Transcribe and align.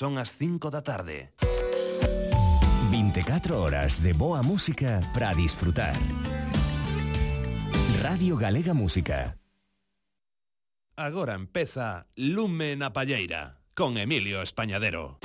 son 0.00 0.16
as 0.16 0.32
5 0.32 0.70
da 0.72 0.80
tarde. 0.80 1.36
24 2.88 3.60
horas 3.60 4.00
de 4.00 4.14
boa 4.14 4.40
música 4.42 5.04
para 5.12 5.34
disfrutar. 5.34 5.92
Radio 8.00 8.38
Galega 8.38 8.72
Música. 8.72 9.36
Agora 10.96 11.34
empeza 11.34 12.08
Lume 12.16 12.80
na 12.80 12.96
Palleira 12.96 13.60
con 13.76 14.00
Emilio 14.00 14.40
Españadero. 14.40 15.20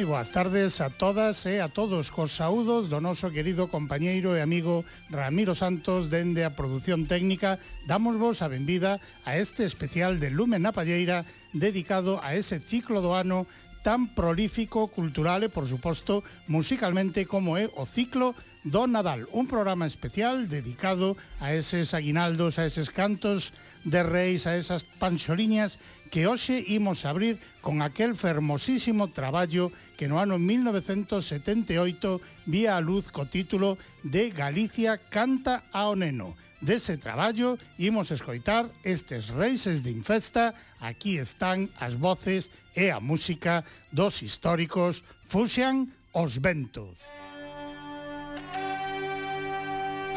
Moi 0.00 0.16
boas 0.16 0.32
tardes 0.32 0.80
a 0.80 0.88
todas 0.88 1.44
e 1.44 1.60
a 1.60 1.68
todos. 1.68 2.08
Cos 2.08 2.32
saúdos 2.32 2.88
do 2.88 3.04
noso 3.04 3.28
querido 3.28 3.68
compañeiro 3.68 4.32
e 4.32 4.40
amigo 4.40 4.80
Ramiro 5.12 5.52
Santos 5.52 6.08
dende 6.08 6.40
a 6.40 6.56
produción 6.56 7.04
técnica 7.04 7.60
damos 7.84 8.16
vos 8.16 8.40
a 8.40 8.48
benvida 8.48 8.96
a 9.28 9.36
este 9.36 9.68
especial 9.68 10.16
de 10.16 10.32
Lumen 10.32 10.64
na 10.64 10.72
Palleira 10.72 11.28
dedicado 11.52 12.16
a 12.24 12.32
ese 12.32 12.64
ciclo 12.64 13.04
do 13.04 13.12
ano 13.12 13.44
tan 13.84 14.08
prolífico 14.16 14.88
cultural 14.88 15.44
e, 15.44 15.52
por 15.52 15.68
suposto, 15.68 16.24
musicalmente 16.48 17.28
como 17.28 17.60
é 17.60 17.68
o 17.76 17.84
ciclo 17.84 18.32
do 18.64 18.88
Nadal, 18.88 19.28
un 19.36 19.48
programa 19.48 19.84
especial 19.84 20.48
dedicado 20.48 21.16
a 21.44 21.52
eses 21.52 21.92
aguinaldos, 21.92 22.56
a 22.56 22.64
eses 22.64 22.88
cantos 22.88 23.52
de 23.84 24.02
Reis 24.02 24.46
a 24.46 24.56
esas 24.56 24.84
panxoliñas 24.84 25.78
que 26.10 26.26
hoxe 26.26 26.60
imos 26.68 27.06
abrir 27.06 27.38
con 27.62 27.80
aquel 27.80 28.18
fermosísimo 28.18 29.08
traballo 29.14 29.70
que 29.96 30.10
no 30.10 30.18
ano 30.18 30.36
1978 30.42 32.20
vía 32.50 32.76
a 32.76 32.82
luz 32.82 33.08
co 33.08 33.30
título 33.30 33.78
de 34.02 34.34
Galicia 34.34 34.98
canta 34.98 35.62
ao 35.70 35.94
neno. 35.94 36.34
Dese 36.60 37.00
traballo 37.00 37.56
imos 37.80 38.12
escoitar 38.12 38.68
estes 38.84 39.32
reises 39.32 39.80
de 39.80 39.94
infesta, 39.96 40.52
aquí 40.82 41.16
están 41.16 41.72
as 41.80 41.96
voces 41.96 42.52
e 42.76 42.92
a 42.92 43.00
música 43.00 43.64
dos 43.94 44.20
históricos 44.20 45.06
Fuxian 45.24 45.88
os 46.12 46.36
ventos. 46.42 47.00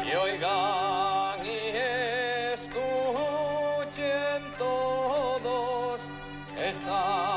E 0.04 0.12
oigan 0.20 1.40
e 1.48 1.64
escuchen 3.94 4.42
todos 4.58 6.00
esta 6.58 7.33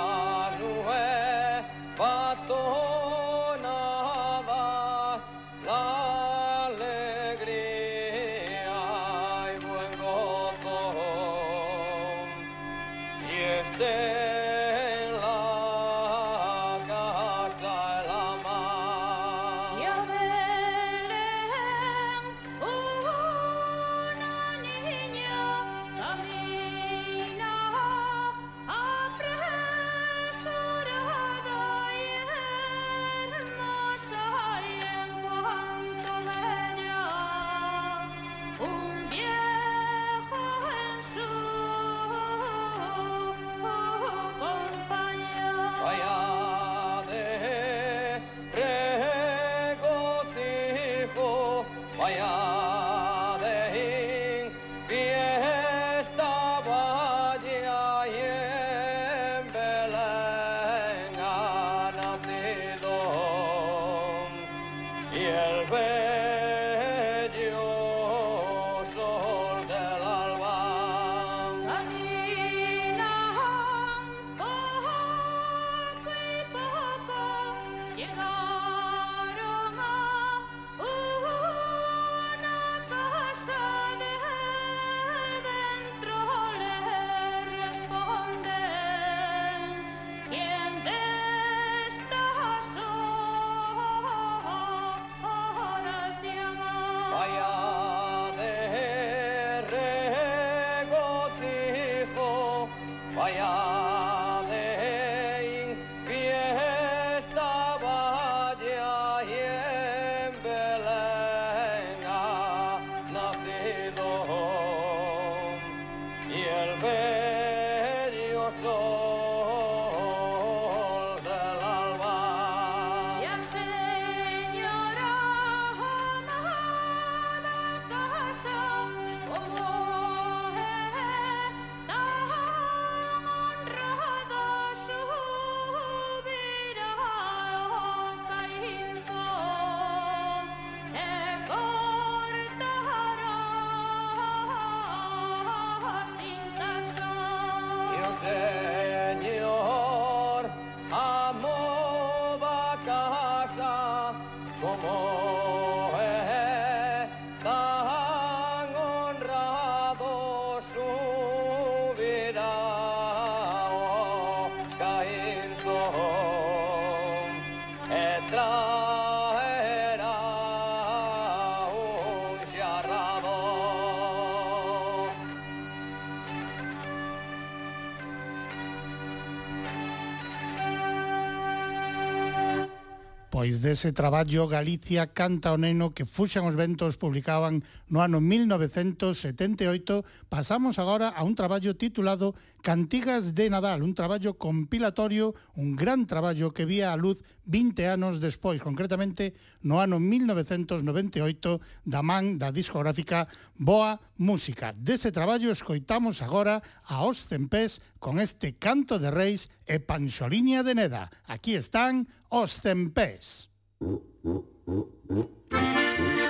Dese 183.62 183.92
traballo 183.92 184.48
Galicia 184.48 185.14
canta 185.14 185.50
o 185.50 185.58
neno 185.58 185.90
que 185.96 186.06
fuxan 186.06 186.46
os 186.46 186.54
ventos 186.54 187.00
publicaban 187.02 187.66
no 187.90 188.06
ano 188.06 188.22
1978, 188.22 190.06
pasamos 190.30 190.78
agora 190.78 191.10
a 191.10 191.26
un 191.26 191.34
traballo 191.34 191.74
titulado 191.74 192.38
Cantigas 192.62 193.34
de 193.34 193.50
Nadal, 193.50 193.82
un 193.82 193.98
traballo 193.98 194.38
compilatorio, 194.38 195.34
un 195.58 195.74
gran 195.74 196.06
traballo 196.06 196.54
que 196.54 196.70
vía 196.70 196.94
a 196.94 197.00
luz 197.00 197.26
20 197.50 197.88
anos 197.88 198.20
despois, 198.22 198.62
concretamente 198.62 199.34
no 199.64 199.82
ano 199.82 199.98
1998, 199.98 201.62
da 201.88 202.04
man 202.06 202.38
da 202.38 202.54
discográfica 202.54 203.26
Boa 203.58 203.98
Música. 204.20 204.76
Dese 204.76 205.10
traballo 205.10 205.50
escoitamos 205.50 206.22
agora 206.22 206.62
a 206.86 207.02
Os 207.02 207.26
Cempés 207.26 207.82
con 207.98 208.20
este 208.20 208.60
Canto 208.60 209.00
de 209.00 209.10
Reis 209.10 209.50
e 209.66 209.80
Panxoliña 209.80 210.62
de 210.62 210.76
Neda. 210.76 211.10
Aquí 211.26 211.56
están 211.56 212.06
Os 212.30 212.60
Cempés. 212.60 213.47
Uh, 213.80 213.90
uh, 214.26 214.40
uh, 214.68 214.82
uh, 215.12 215.24
uh, 215.52 215.54
uh. 215.54 216.27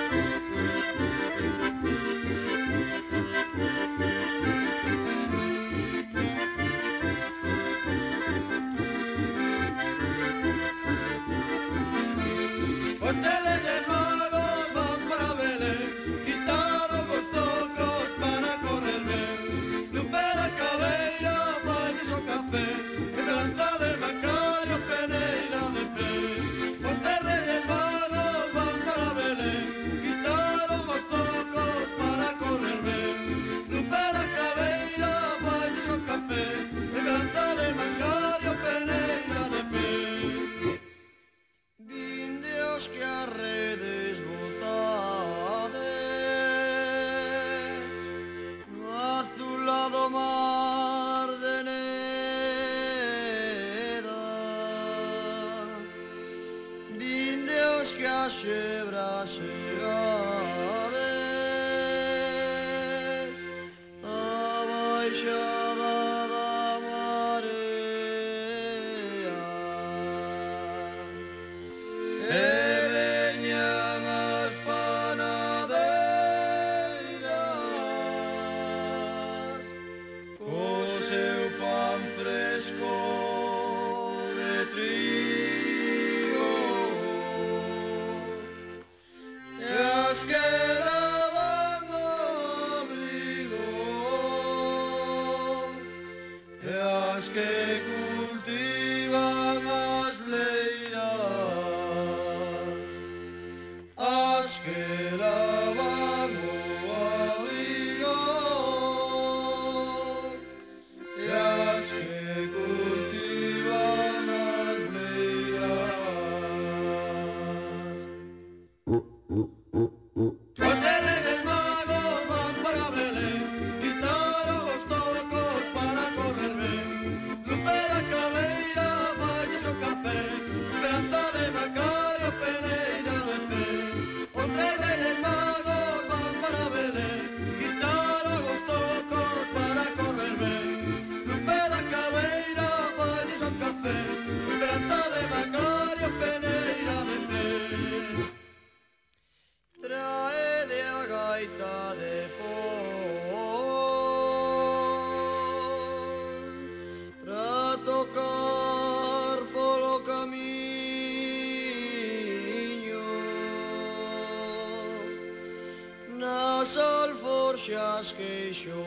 еще 168.48 168.77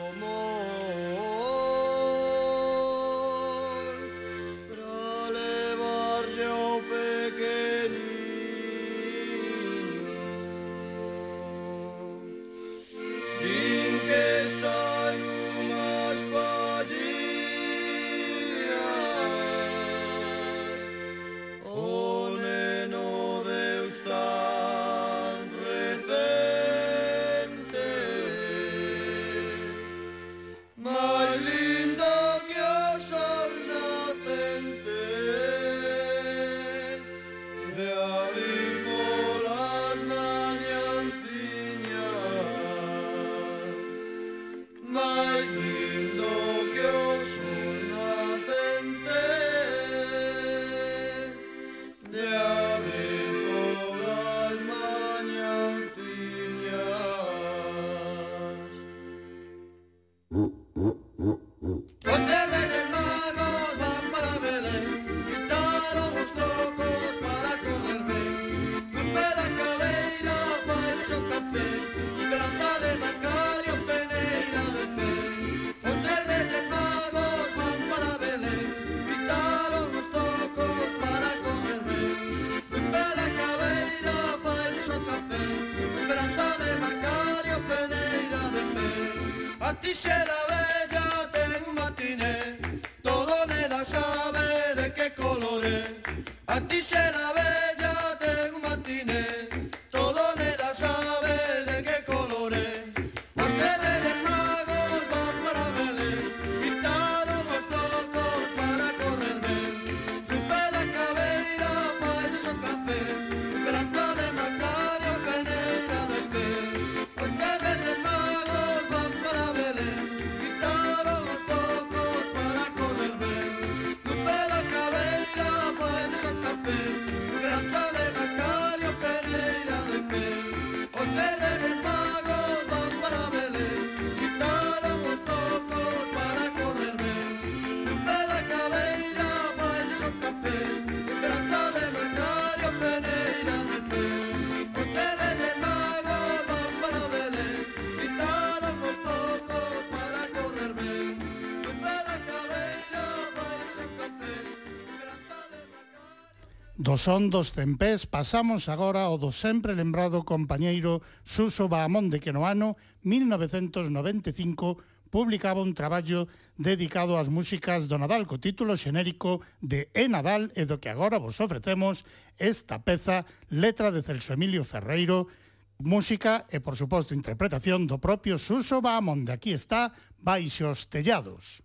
Do 156.92 157.00
son 157.00 157.32
dos 157.32 157.56
tempés 157.56 158.04
pasamos 158.04 158.68
agora 158.68 159.08
ao 159.08 159.16
do 159.16 159.32
sempre 159.32 159.72
lembrado 159.72 160.28
compañeiro 160.28 161.00
Suso 161.24 161.64
Bahamonde 161.64 162.20
que 162.20 162.36
no 162.36 162.44
ano 162.44 162.76
1995 163.00 164.76
publicaba 165.08 165.64
un 165.64 165.72
traballo 165.72 166.28
dedicado 166.60 167.16
ás 167.16 167.32
músicas 167.32 167.88
do 167.88 167.96
Nadal 167.96 168.28
co 168.28 168.36
título 168.36 168.76
xenérico 168.76 169.40
de 169.64 169.88
E 169.96 170.04
Nadal 170.04 170.52
e 170.52 170.68
do 170.68 170.76
que 170.84 170.92
agora 170.92 171.16
vos 171.16 171.40
ofrecemos 171.40 172.04
esta 172.36 172.84
peza 172.84 173.24
letra 173.48 173.88
de 173.88 174.04
Celso 174.04 174.36
Emilio 174.36 174.60
Ferreiro 174.60 175.32
música 175.80 176.44
e, 176.52 176.60
por 176.60 176.76
suposto, 176.76 177.16
interpretación 177.16 177.88
do 177.88 178.04
propio 178.04 178.36
Suso 178.36 178.84
Bahamonde. 178.84 179.32
Aquí 179.32 179.56
está 179.56 179.96
Baixos 180.20 180.92
Tellados. 180.92 181.64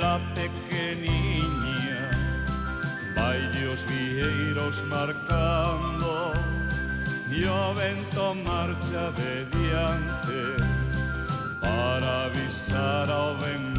la 0.00 0.20
pequeniña, 0.34 2.02
vai 3.14 3.40
os 3.72 3.80
vieiros 3.84 4.76
marcando. 4.86 6.32
E 7.30 7.46
o 7.46 7.74
vento 7.74 8.34
marcha 8.34 9.12
de 9.18 9.44
diante. 9.56 10.40
Para 11.60 12.26
avisar 12.26 13.10
ao 13.10 13.36
vento 13.36 13.77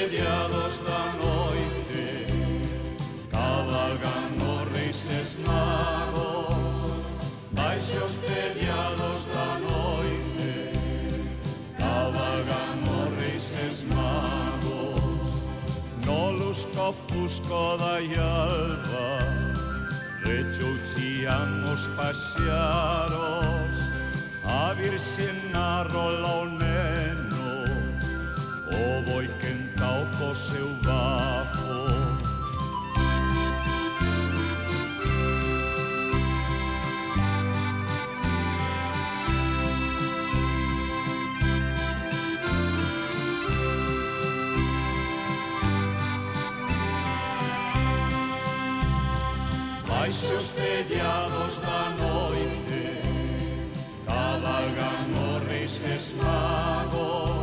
Baixo 0.00 0.06
os 0.06 0.16
tellados 0.16 0.76
da 0.86 1.02
noite 1.20 2.26
Cabalgan 3.30 4.32
os 4.48 4.64
reis 4.72 5.36
magos. 5.46 7.04
Baixo 7.52 7.98
os 8.04 8.14
da 9.26 9.48
noite 9.60 10.52
Cabalgan 11.76 12.80
os 12.96 13.10
reis 13.20 13.78
magos. 13.94 15.30
No 16.06 16.30
lusco 16.30 16.94
fusco 17.08 17.76
da 17.76 17.96
alba 18.18 19.10
Rechouchian 20.24 21.50
os 21.74 21.84
A 24.44 24.72
virxen 24.72 25.38
arrola 25.54 26.32
o 26.36 26.44
neno 26.46 27.50
O 28.72 29.02
boi 29.02 29.28
o 30.22 30.36
seu 30.36 30.66
bafo. 30.84 31.80
Baixo 49.88 50.26
os 50.34 50.48
tellados 50.52 51.58
da 51.60 51.90
noite 51.98 53.00
cabalgan 54.06 55.08
os 55.34 55.78
reis 55.78 56.14
magos 56.22 57.39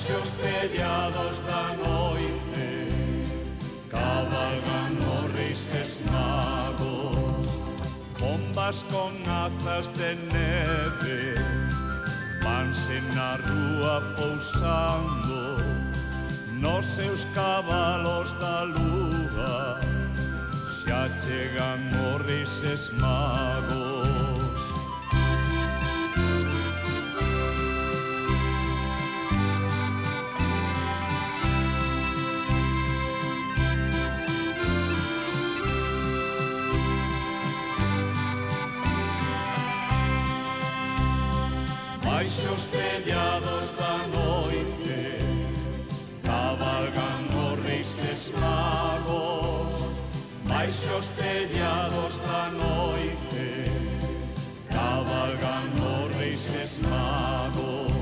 se 0.00 0.12
os 0.12 0.30
tellados 0.30 1.40
da 1.40 1.64
noite 1.84 2.68
cabalgan 3.90 4.92
os 5.14 5.24
reis 5.36 6.00
magos 6.10 7.46
bombas 8.18 8.84
con 8.90 9.12
azas 9.28 9.86
de 9.98 10.10
neve 10.32 11.20
vanse 12.42 12.96
na 13.14 13.36
rúa 13.44 13.96
pousando 14.16 15.40
nos 16.62 16.86
seus 16.86 17.26
cabalos 17.34 18.32
da 18.40 18.62
lúa 18.74 19.80
xa 20.80 21.02
chegan 21.20 21.80
os 22.08 22.16
reis 22.26 22.90
magos. 23.00 24.09
baixo 42.04 42.52
os 42.52 42.66
tellados 42.68 43.70
da 43.78 43.98
noite 44.08 45.00
cabalgan 46.22 47.22
os 47.44 47.58
reis 47.66 47.92
eslavos 48.12 49.96
baixo 50.44 50.96
os 50.98 51.08
tellados 51.20 52.18
da 52.26 52.50
noite 52.62 53.48
cabalgan 54.68 55.68
os 55.92 56.16
reis 56.16 56.44
eslavos 56.64 57.92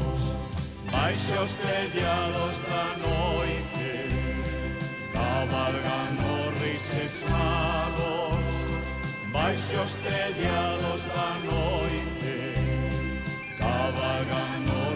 baixo 0.92 1.36
os 1.42 1.52
tellados 1.64 2.56
da 2.70 2.86
noite 3.06 3.90
cabalgan 5.12 6.12
os 6.34 6.52
reis 6.60 6.86
eslavos 7.06 8.38
baixo 9.32 9.76
os 9.84 9.92
tellados 10.04 11.02
da 11.14 11.30
noite 11.50 12.17
Salvagan 13.88 14.87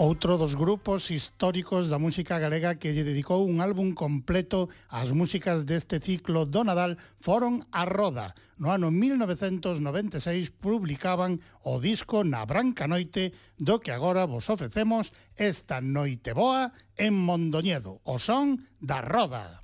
Outro 0.00 0.38
dos 0.38 0.56
grupos 0.56 1.12
históricos 1.12 1.92
da 1.92 2.00
música 2.00 2.40
galega 2.40 2.80
que 2.80 2.96
lle 2.96 3.04
dedicou 3.04 3.44
un 3.44 3.60
álbum 3.60 3.92
completo 3.92 4.72
ás 4.88 5.12
músicas 5.12 5.68
deste 5.68 6.00
ciclo 6.00 6.48
do 6.48 6.64
Nadal 6.64 6.96
foron 7.20 7.68
a 7.68 7.84
Roda. 7.84 8.32
No 8.56 8.72
ano 8.72 8.88
1996 8.88 10.56
publicaban 10.56 11.44
o 11.68 11.84
disco 11.84 12.24
Na 12.24 12.48
Branca 12.48 12.88
Noite 12.88 13.36
do 13.60 13.76
que 13.76 13.92
agora 13.92 14.24
vos 14.24 14.48
ofrecemos 14.48 15.12
esta 15.36 15.84
noite 15.84 16.32
boa 16.32 16.72
en 16.96 17.12
Mondoñedo, 17.12 18.00
o 18.00 18.16
son 18.16 18.56
da 18.80 19.04
Roda. 19.04 19.60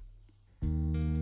Música 0.60 1.15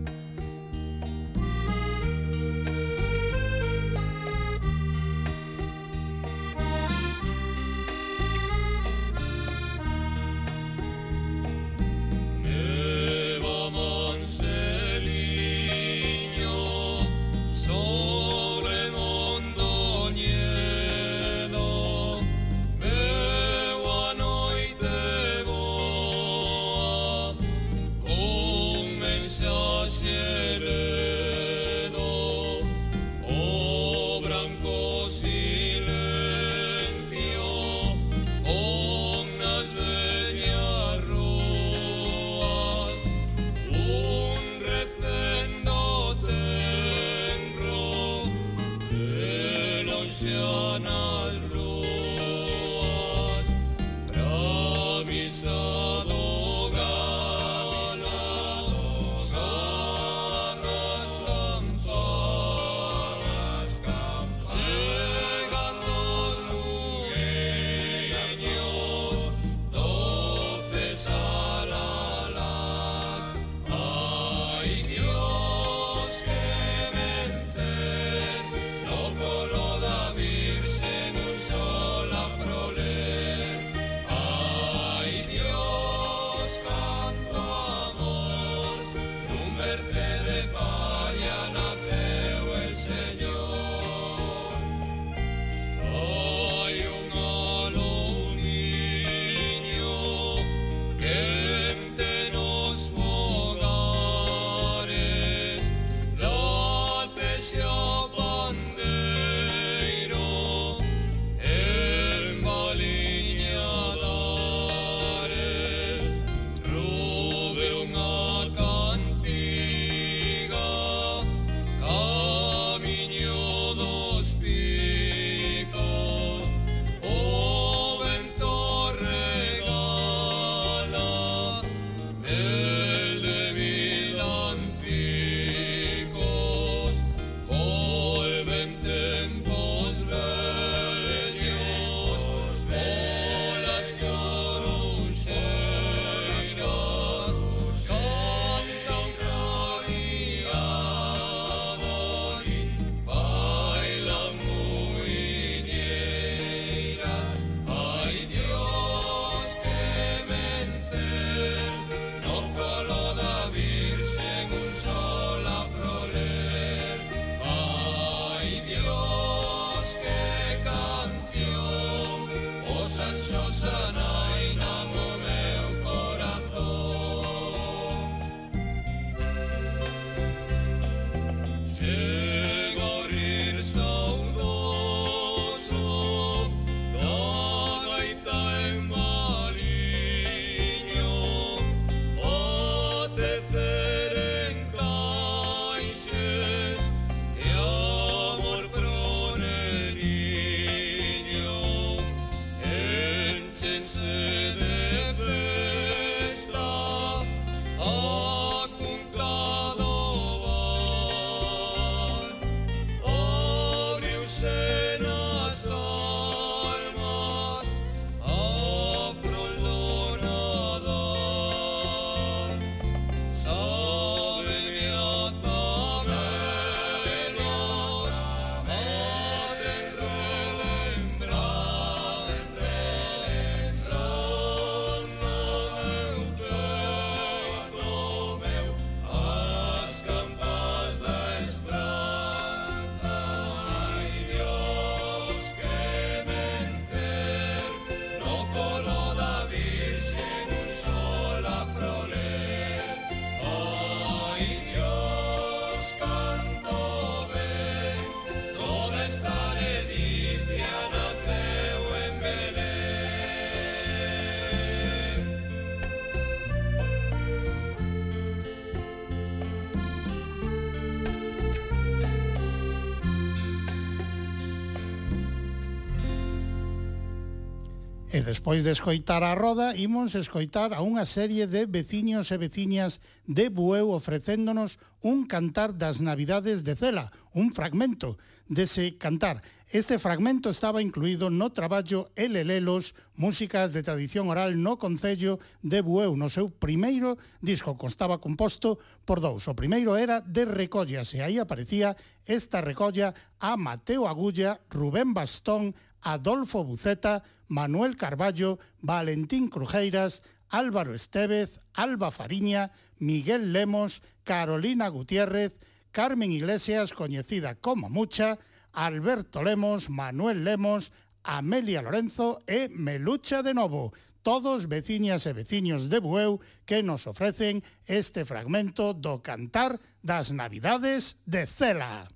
despois 278.25 278.65
de 278.65 278.71
escoitar 278.73 279.21
a 279.21 279.37
roda, 279.37 279.77
imos 279.77 280.17
escoitar 280.17 280.73
a 280.73 280.81
unha 280.81 281.05
serie 281.05 281.45
de 281.45 281.69
veciños 281.69 282.33
e 282.33 282.41
veciñas 282.41 282.97
de 283.29 283.53
Bueu 283.53 283.93
ofrecéndonos 283.93 284.81
un 285.05 285.29
cantar 285.29 285.77
das 285.77 286.01
Navidades 286.01 286.65
de 286.65 286.73
Cela, 286.73 287.13
un 287.35 287.53
fragmento 287.53 288.17
dese 288.47 288.97
cantar. 288.97 289.43
Este 289.67 289.99
fragmento 289.99 290.49
estaba 290.49 290.81
incluído 290.81 291.29
no 291.29 291.51
traballo 291.51 292.09
Elelelos, 292.15 292.95
músicas 293.15 293.73
de 293.73 293.83
tradición 293.83 294.29
oral 294.29 294.61
no 294.63 294.79
Concello 294.79 295.39
de 295.61 295.81
Bueu, 295.81 296.15
no 296.15 296.31
seu 296.31 296.47
primeiro 296.47 297.19
disco 297.43 297.75
constaba 297.75 298.23
composto 298.23 298.79
por 299.03 299.19
dous. 299.19 299.51
O 299.51 299.53
primeiro 299.53 299.99
era 299.99 300.23
de 300.23 300.47
recollas 300.47 301.11
e 301.11 301.19
aí 301.19 301.35
aparecía 301.35 301.99
esta 302.23 302.63
recolla 302.63 303.11
a 303.37 303.59
Mateo 303.59 304.07
Agulla, 304.07 304.63
Rubén 304.71 305.11
Bastón, 305.11 305.75
Adolfo 305.99 306.63
Buceta, 306.63 307.21
Manuel 307.51 307.99
Carballo, 307.99 308.63
Valentín 308.79 309.51
Crujeiras, 309.51 310.23
Álvaro 310.47 310.95
Estevez, 310.95 311.59
Alba 311.73 312.11
Fariña, 312.11 312.71
Miguel 312.97 313.51
Lemos, 313.51 314.03
Carolina 314.23 314.87
Gutiérrez, 314.87 315.57
Carmen 315.95 316.33
Iglesias, 316.33 316.91
coñecida 316.91 317.55
como 317.55 317.87
Mucha, 317.87 318.37
Alberto 318.73 319.41
Lemos, 319.41 319.89
Manuel 319.89 320.43
Lemos, 320.43 320.91
Amelia 321.23 321.81
Lorenzo 321.81 322.43
e 322.47 322.67
Melucha 322.67 323.39
de 323.41 323.53
Novo, 323.53 323.93
todos 324.19 324.67
veciñas 324.67 325.23
e 325.23 325.31
veciños 325.31 325.87
de 325.87 326.03
Bueu 326.03 326.43
que 326.67 326.83
nos 326.83 327.07
ofrecen 327.07 327.63
este 327.87 328.27
fragmento 328.27 328.91
do 328.91 329.23
cantar 329.23 329.79
das 330.03 330.35
Navidades 330.35 331.15
de 331.23 331.47
Cela. 331.47 332.11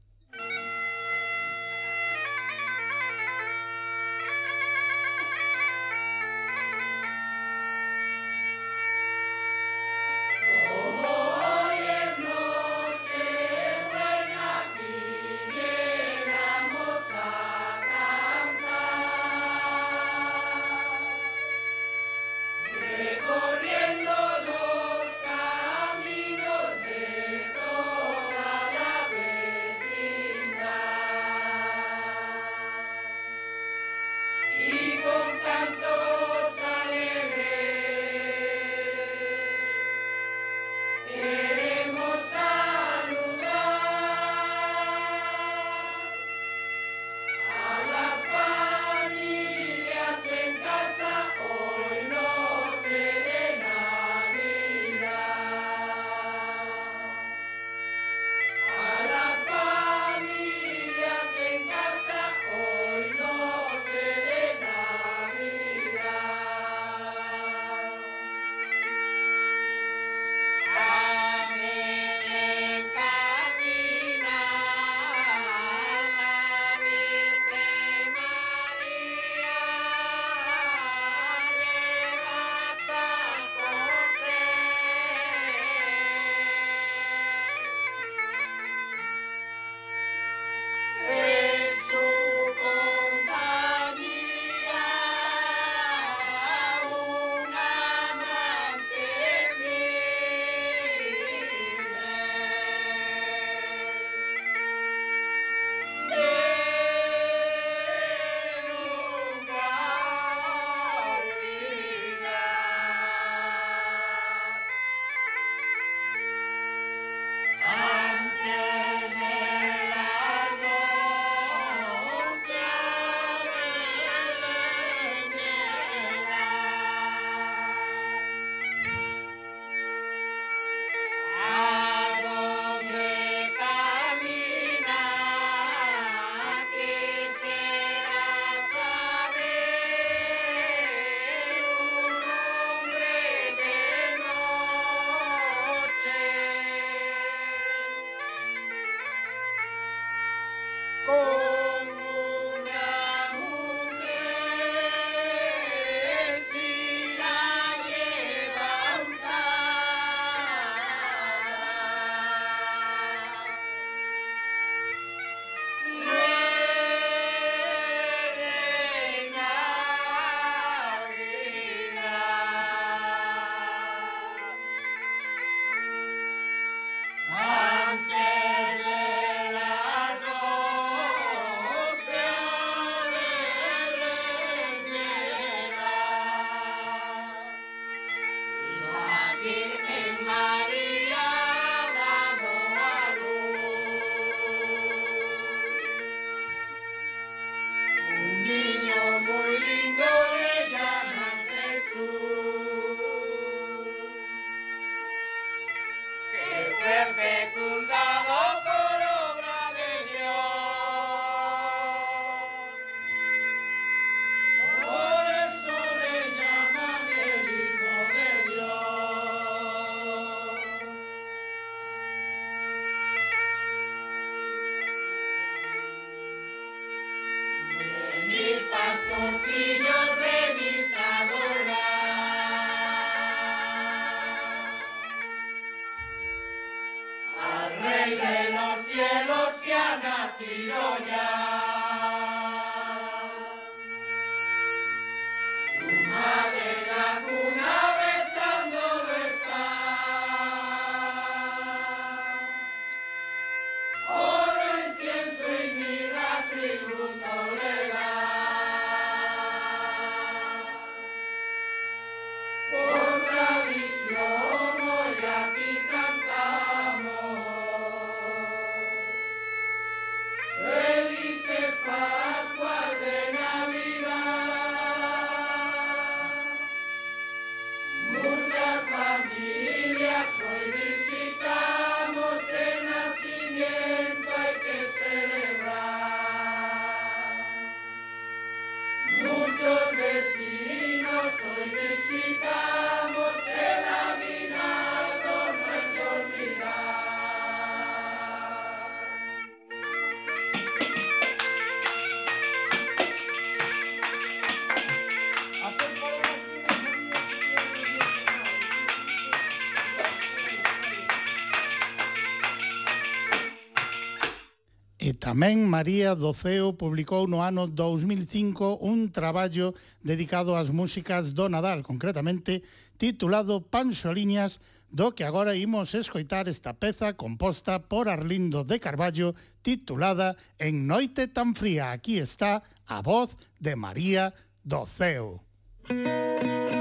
Tamén 315.39 315.71
María 315.71 316.19
Doceo 316.19 316.75
publicou 316.75 317.23
no 317.23 317.39
ano 317.39 317.63
2005 317.63 318.83
un 318.83 319.07
traballo 319.07 319.71
dedicado 320.03 320.51
ás 320.59 320.67
músicas 320.67 321.31
do 321.31 321.47
Nadal, 321.47 321.79
concretamente 321.79 322.59
titulado 322.99 323.63
Pansoliñas, 323.63 324.59
do 324.91 325.15
que 325.15 325.23
agora 325.23 325.55
imos 325.55 325.95
escoitar 325.95 326.51
esta 326.51 326.75
peza 326.75 327.15
composta 327.15 327.79
por 327.87 328.11
Arlindo 328.11 328.67
de 328.67 328.83
Carballo 328.83 329.31
titulada 329.63 330.35
En 330.59 330.91
noite 330.91 331.31
tan 331.31 331.55
fría. 331.55 331.95
Aquí 331.95 332.19
está 332.19 332.59
a 332.83 332.99
voz 332.99 333.39
de 333.63 333.79
María 333.79 334.35
Doceo. 334.67 335.39
Música 335.87 336.78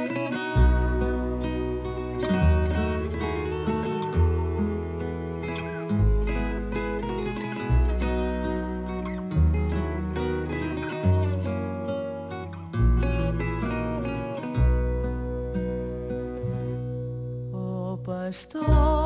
στο 18.31 18.98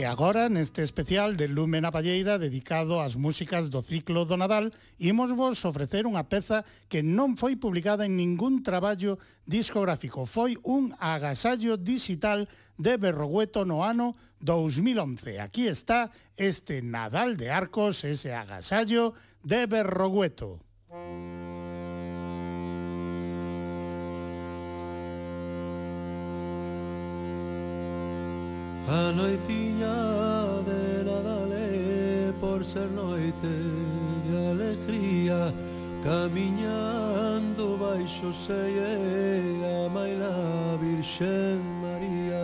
E 0.00 0.04
agora, 0.06 0.48
neste 0.48 0.80
especial 0.80 1.36
de 1.36 1.44
Lume 1.46 1.76
na 1.76 1.92
Palleira 1.92 2.40
dedicado 2.40 3.04
ás 3.04 3.20
músicas 3.20 3.68
do 3.68 3.84
ciclo 3.84 4.24
do 4.24 4.32
Nadal, 4.32 4.72
imos 4.96 5.28
vos 5.36 5.60
ofrecer 5.68 6.08
unha 6.08 6.24
peza 6.24 6.64
que 6.88 7.04
non 7.04 7.36
foi 7.36 7.60
publicada 7.60 8.08
en 8.08 8.16
ningún 8.16 8.64
traballo 8.64 9.20
discográfico. 9.44 10.24
Foi 10.24 10.56
un 10.64 10.96
agasallo 10.96 11.76
digital 11.76 12.48
de 12.80 12.96
Berrogueto 12.96 13.68
no 13.68 13.84
ano 13.84 14.16
2011. 14.40 15.36
Aquí 15.36 15.68
está 15.68 16.08
este 16.32 16.80
Nadal 16.80 17.36
de 17.36 17.52
Arcos, 17.52 18.00
ese 18.08 18.32
agasallo 18.32 19.12
de 19.44 19.68
Berrogueto. 19.68 20.64
Música 20.88 21.29
A 28.90 29.12
noitiña 29.12 29.94
dela 30.66 31.22
dale 31.22 32.34
por 32.40 32.64
ser 32.64 32.90
noite 32.90 33.46
de 34.26 34.50
alegría 34.50 35.54
Camiñando 36.02 37.78
baixo 37.78 38.32
seie 38.32 38.90
a 39.62 39.88
maila 39.90 40.76
Virxen 40.80 41.62
María. 41.80 42.42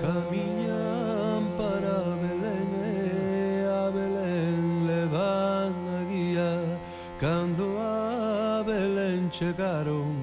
Camiñan 0.00 1.44
para 1.60 2.16
Belén 2.22 2.70
e 2.88 3.66
a 3.68 3.90
Belén 3.90 4.86
levan 4.88 5.74
a 5.98 6.00
guía 6.08 6.80
Cando 7.20 7.76
a 7.76 8.64
Belén 8.64 9.28
chegaron 9.28 10.16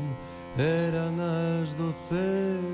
eran 0.58 1.20
as 1.20 1.70
doce 1.76 2.65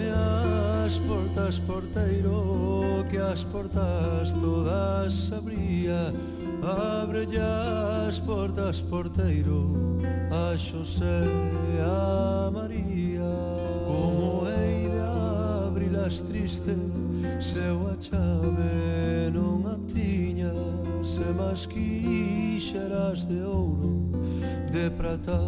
Ábreme 0.00 0.86
as 0.86 0.98
portas, 0.98 1.58
porteiro, 1.58 3.04
que 3.10 3.18
as 3.18 3.44
portas 3.44 4.32
todas 4.32 5.32
abría. 5.32 6.12
Ábrelle 7.02 7.38
as 8.08 8.18
portas, 8.20 8.80
porteiro, 8.80 9.98
a 10.30 10.56
Xosé 10.56 11.04
e 11.04 11.80
a 11.80 12.50
María. 12.50 13.20
Como 13.86 14.46
hei 14.46 14.88
de 14.88 15.00
abrilas 15.68 16.20
triste, 16.22 16.76
se 17.40 17.58
a 17.58 17.96
chave 18.00 19.30
non 19.32 19.66
a 19.66 19.76
tiña, 19.92 20.52
se 21.04 21.24
mas 21.36 21.66
quixeras 21.66 23.24
de 23.24 23.42
ouro, 23.42 24.08
de 24.70 24.90
prata 24.90 25.40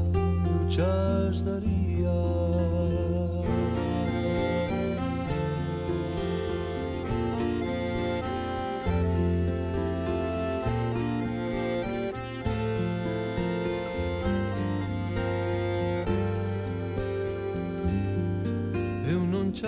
eu 0.44 0.68
chas 0.68 1.42
daría. 1.42 2.81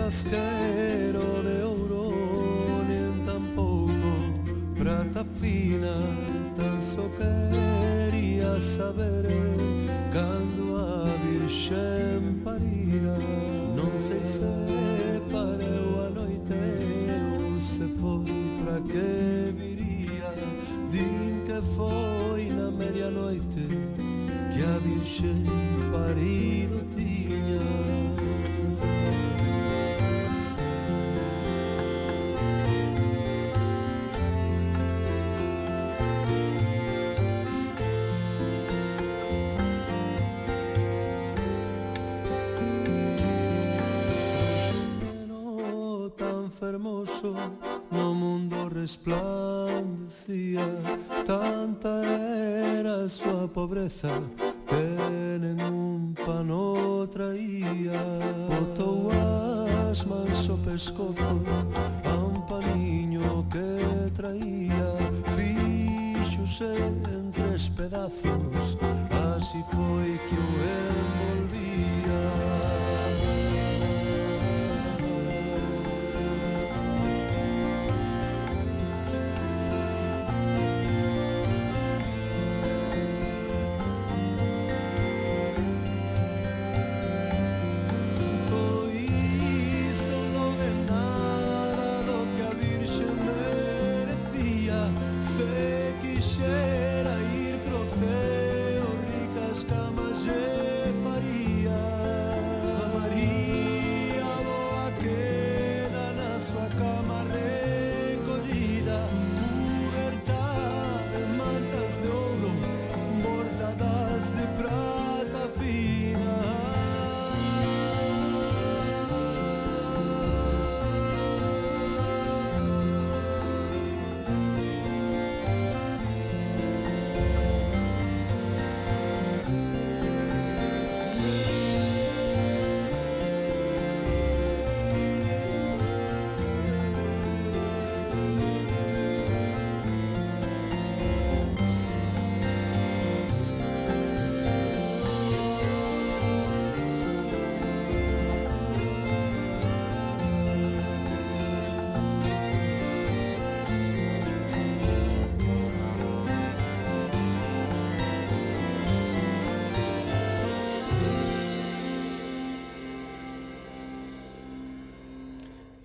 casqueiro 0.04 1.42
de 1.42 1.62
ouro 1.62 2.84
nin 2.86 3.24
tampouco 3.24 4.12
prata 4.76 5.24
fina 5.40 5.94
tan 6.54 6.78
só 6.78 7.08
quería 7.20 8.60
saber 8.60 9.24
cando 10.12 10.76
a 10.76 11.08
virxen 11.24 12.42
parira 12.44 13.16
non 13.74 13.92
sei 13.96 14.20
se 14.34 14.52
pareu 15.32 15.88
a 16.04 16.08
noite 16.20 16.60
ou 17.40 17.58
se 17.58 17.88
foi 17.98 18.28
pra 18.60 18.76
que 18.92 19.54
viría 19.56 20.30
din 20.92 21.40
que 21.46 21.58
foi 21.74 22.52
na 22.52 22.68
media 22.70 23.08
noite 23.08 23.64
que 24.52 24.62
a 24.68 24.76
virxen 24.84 25.48
parido 25.90 26.76
tiña 26.92 28.03
Martha. 54.02 54.43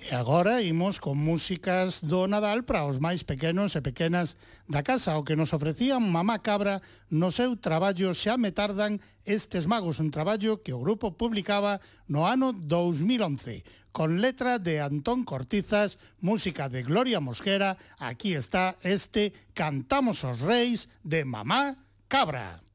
E 0.09 0.15
agora 0.17 0.57
imos 0.65 0.97
con 0.97 1.21
músicas 1.21 2.01
do 2.01 2.25
Nadal 2.25 2.65
para 2.65 2.81
os 2.89 2.97
máis 2.97 3.21
pequenos 3.21 3.77
e 3.77 3.81
pequenas 3.85 4.41
da 4.65 4.81
casa, 4.81 5.13
o 5.13 5.21
que 5.21 5.37
nos 5.37 5.53
ofrecían 5.53 6.01
Mamá 6.01 6.41
Cabra 6.41 6.81
no 7.13 7.29
seu 7.29 7.53
traballo 7.53 8.09
Xa 8.17 8.33
me 8.33 8.49
tardan 8.49 8.97
estes 9.21 9.69
magos, 9.69 10.01
un 10.01 10.09
traballo 10.09 10.65
que 10.65 10.73
o 10.73 10.81
grupo 10.81 11.13
publicaba 11.13 11.77
no 12.09 12.25
ano 12.25 12.57
2011, 12.57 13.61
con 13.93 14.17
letra 14.17 14.57
de 14.57 14.81
Antón 14.81 15.29
Cortizas, 15.29 16.01
música 16.25 16.73
de 16.73 16.81
Gloria 16.81 17.21
Mosquera, 17.21 17.77
aquí 18.01 18.33
está 18.33 18.81
este 18.81 19.29
Cantamos 19.53 20.25
os 20.25 20.41
Reis 20.41 20.89
de 21.05 21.21
Mamá 21.21 21.77
Cabra. 22.09 22.65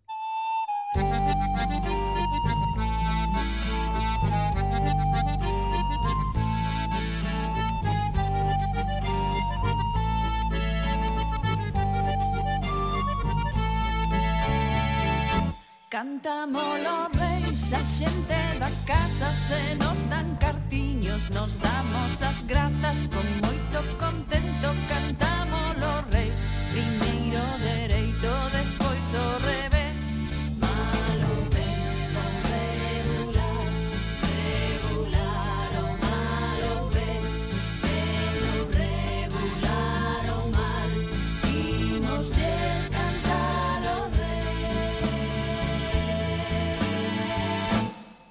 cantamos 16.05 16.62
Cantámolo 16.62 17.09
veis 17.14 17.72
a 17.72 17.82
xente 17.82 18.59
da 18.59 18.70
casa 18.86 19.32
se 19.32 19.74
nos 19.76 19.98
dan 20.11 20.36
cartiños 20.36 21.30
Nos 21.30 21.59
damos 21.59 22.22
as 22.22 22.42
grazas 22.46 22.98
con 23.12 23.26
moito 23.42 23.78
contento 23.98 24.68
cantamos 24.88 25.44
Cantámolo 25.74 26.05
reis, 26.11 26.38
primeiro 26.70 27.42
dereito, 27.59 28.30
despois 28.52 29.14
o 29.14 29.46
revés. 29.46 29.74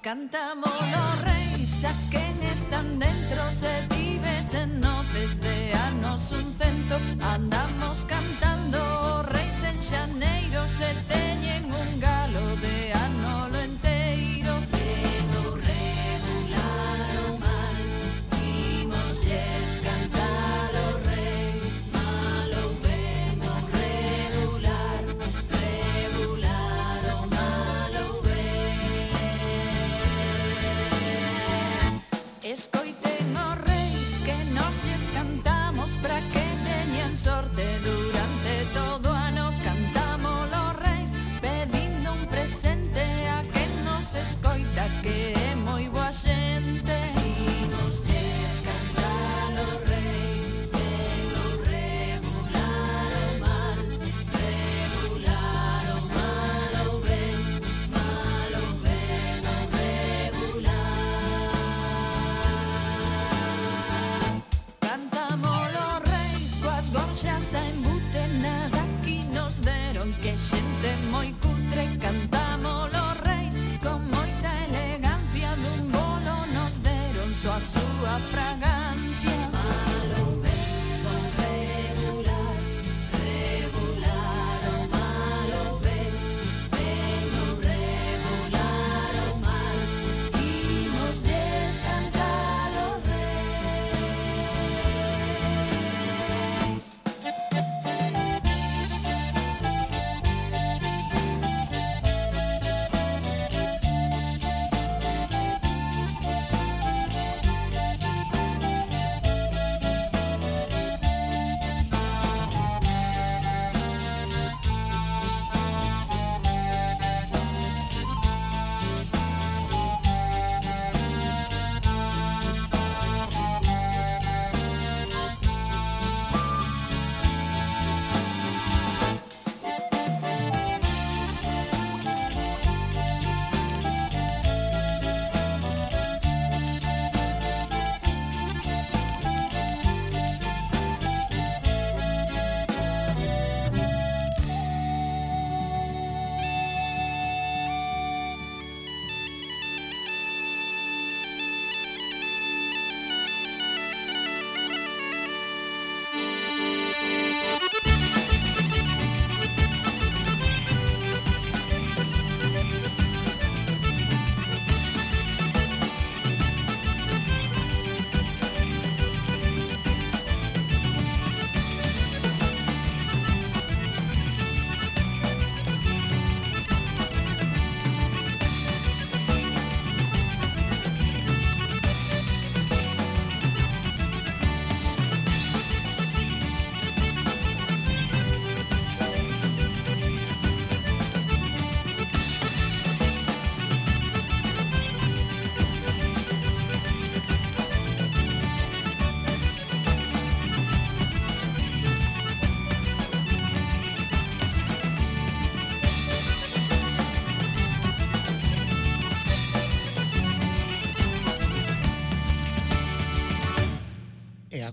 Cantamos 0.04 0.70
los 0.92 1.22
reis 1.22 1.82
a 1.82 2.10
quen 2.10 2.42
están 2.52 2.98
dentro 2.98 3.50
se 3.50 3.72
vive 3.96 4.42
en 4.52 4.78
noces 4.78 5.40
de 5.40 5.53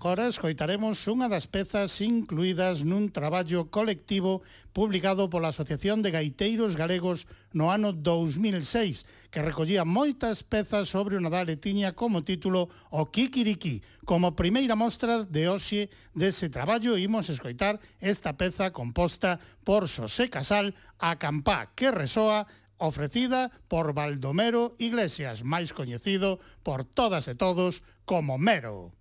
Agora 0.02 0.26
escoitaremos 0.26 0.98
unha 1.14 1.30
das 1.30 1.46
pezas 1.46 2.02
incluídas 2.02 2.82
nun 2.82 3.14
traballo 3.14 3.70
colectivo 3.70 4.42
publicado 4.74 5.30
pola 5.30 5.54
Asociación 5.54 6.02
de 6.02 6.10
Gaiteiros 6.10 6.74
Galegos 6.74 7.30
no 7.54 7.70
ano 7.70 7.94
2006, 7.94 9.06
que 9.30 9.46
recollía 9.46 9.86
moitas 9.86 10.42
pezas 10.42 10.90
sobre 10.90 11.14
o 11.14 11.22
Nadal 11.22 11.54
e 11.54 11.62
tiña 11.62 11.94
como 11.94 12.26
título 12.26 12.74
O 12.90 13.14
Kikiriki. 13.14 13.86
Como 14.02 14.34
primeira 14.34 14.74
mostra 14.74 15.22
de 15.22 15.46
hoxe 15.46 15.94
dese 16.18 16.50
traballo 16.50 16.98
imos 16.98 17.30
escoitar 17.30 17.78
esta 18.02 18.34
peza 18.34 18.74
composta 18.74 19.38
por 19.62 19.86
Xosé 19.86 20.34
Casal, 20.34 20.74
a 20.98 21.22
Campá, 21.22 21.78
que 21.78 21.94
resoa 21.94 22.50
ofrecida 22.82 23.54
por 23.70 23.94
Baldomero 23.94 24.74
Iglesias, 24.82 25.46
máis 25.46 25.70
coñecido 25.78 26.42
por 26.66 26.90
todas 26.90 27.30
e 27.30 27.38
todos 27.38 27.86
como 28.10 28.42
Mero. 28.42 28.98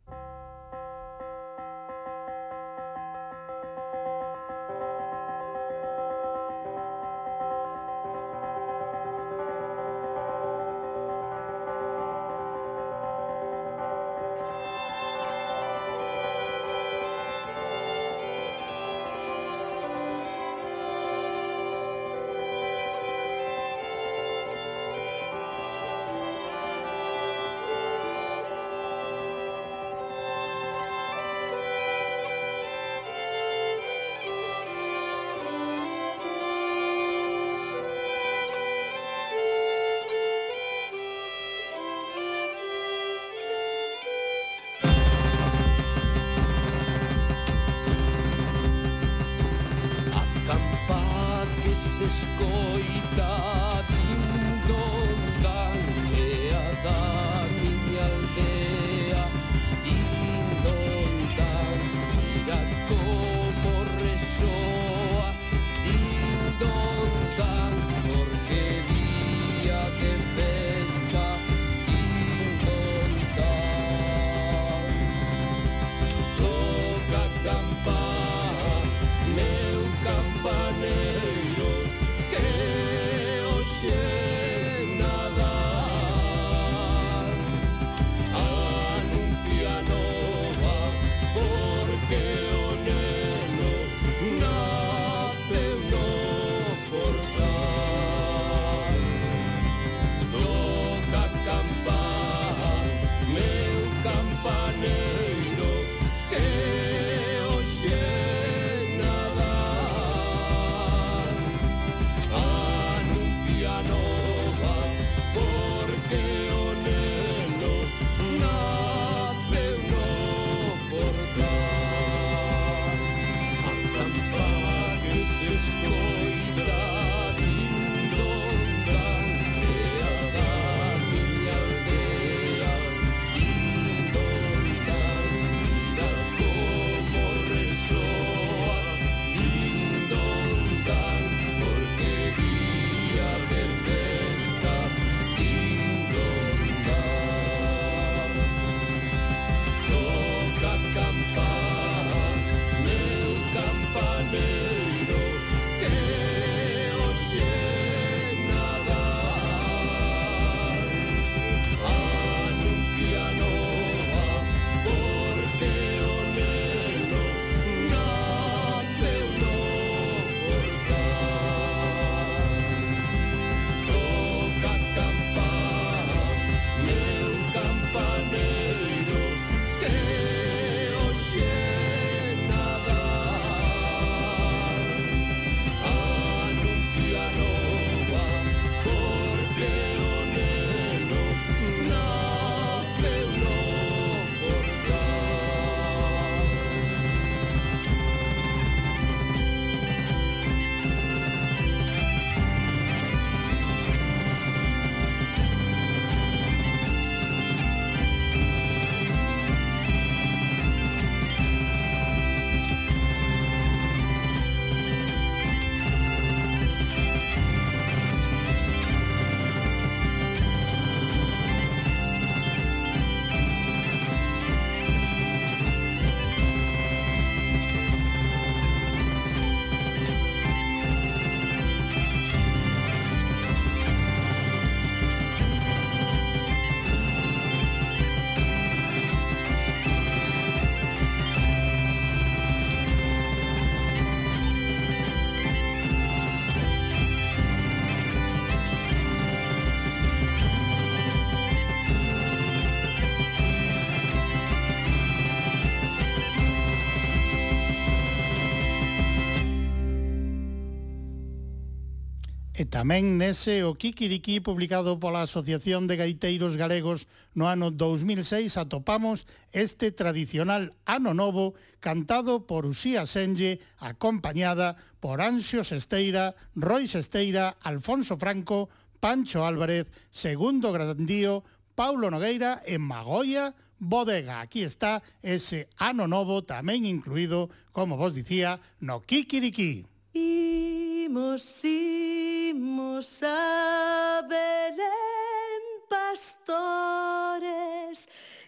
Tamén 262.80 263.20
nese 263.20 263.60
o 263.60 263.76
Kikiriki 263.76 264.40
publicado 264.40 264.96
pola 264.96 265.28
Asociación 265.28 265.84
de 265.84 266.00
Gaiteiros 266.00 266.56
Galegos 266.56 267.12
no 267.36 267.44
ano 267.44 267.68
2006 267.68 268.56
atopamos 268.56 269.28
este 269.52 269.92
tradicional 269.92 270.72
Ano 270.88 271.12
Novo 271.12 271.52
cantado 271.76 272.48
por 272.48 272.64
Uxía 272.64 273.04
Senlle 273.04 273.60
acompañada 273.84 274.80
por 274.96 275.20
Anxio 275.20 275.60
Sesteira, 275.60 276.32
Roy 276.56 276.88
Sesteira, 276.88 277.60
Alfonso 277.60 278.16
Franco, 278.16 278.72
Pancho 278.96 279.44
Álvarez, 279.44 279.92
Segundo 280.08 280.72
Grandío, 280.72 281.44
Paulo 281.76 282.08
Nogueira 282.08 282.64
e 282.64 282.80
Magoya 282.80 283.52
Bodega. 283.76 284.40
Aquí 284.40 284.64
está 284.64 285.04
ese 285.20 285.68
Ano 285.76 286.08
Novo 286.08 286.48
tamén 286.48 286.88
incluído, 286.88 287.52
como 287.76 288.00
vos 288.00 288.16
dicía, 288.16 288.56
no 288.80 289.04
Kikiriki. 289.04 289.89
Imos, 290.12 291.64
imos 291.64 293.22
a 293.22 294.26
Belén, 294.28 295.62
pastores, 295.88 296.48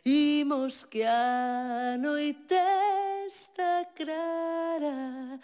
imos 0.05 0.85
que 0.85 1.05
a 1.05 1.97
noite 2.01 2.57
está 3.29 3.87
clara, 3.95 5.39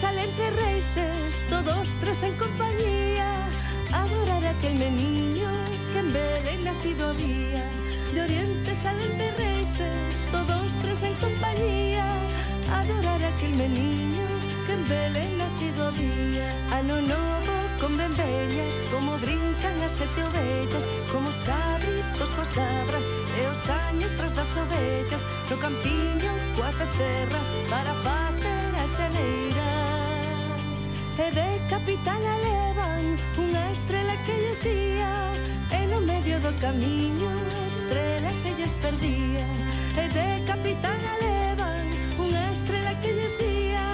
Oriente 0.02 0.10
salen 0.10 0.30
tres 0.36 0.56
reises, 0.56 1.42
todos 1.48 1.88
tres 2.00 2.22
en 2.22 2.34
compañía, 2.34 3.48
adorar 3.92 4.44
a 4.44 4.50
aquel 4.50 4.74
meniño 4.74 5.48
que 5.92 5.98
en 6.00 6.12
Belén 6.12 6.64
nacido 6.64 7.10
había. 7.10 7.64
De 8.12 8.22
oriente 8.22 8.74
salen 8.74 9.16
tres 9.16 9.36
reises, 9.36 10.14
todos 10.32 10.66
tres 10.82 11.02
en 11.02 11.14
compañía, 11.14 12.06
adorar 12.80 13.22
a 13.24 13.28
aquel 13.28 13.54
meniño 13.54 14.26
que 14.66 14.72
en 14.72 14.88
Belén 14.88 15.38
nacido 15.38 15.86
había. 15.88 16.48
Ano 16.78 17.00
novo 17.00 17.54
con 17.80 17.96
benveñas, 17.96 18.74
como 18.90 19.18
brincan 19.18 19.76
as 19.86 19.92
sete 19.92 20.20
ovellas, 20.24 20.84
como 21.12 21.28
os 21.28 21.40
cabritos 21.46 22.30
coas 22.34 22.50
cabras, 22.58 23.04
e 23.38 23.42
os 23.46 23.62
años 23.88 24.12
tras 24.16 24.34
das 24.34 24.52
ovellas, 24.64 25.22
no 25.48 25.56
campiño 25.58 26.30
coas 26.56 26.74
becerras, 26.74 27.48
para 27.70 27.92
facer 28.02 28.70
a 28.82 28.86
xaneira. 28.96 29.51
E 31.22 31.30
de 31.30 31.50
capitana 31.70 32.34
levan 32.42 33.02
unha 33.38 33.64
estrela 33.70 34.14
que 34.26 34.34
lles 34.42 34.58
guía, 34.66 35.12
e 35.70 35.80
no 35.86 36.02
medio 36.02 36.42
do 36.42 36.50
camiño 36.58 37.30
a 37.30 37.62
estrela 37.70 38.30
se 38.42 38.50
lles 38.58 38.74
perdía. 38.82 39.46
E 40.02 40.04
de 40.16 40.28
capitana 40.50 41.12
levan 41.22 41.84
unha 42.18 42.44
estrela 42.50 42.92
que 42.98 43.14
lles 43.14 43.38
guía, 43.38 43.86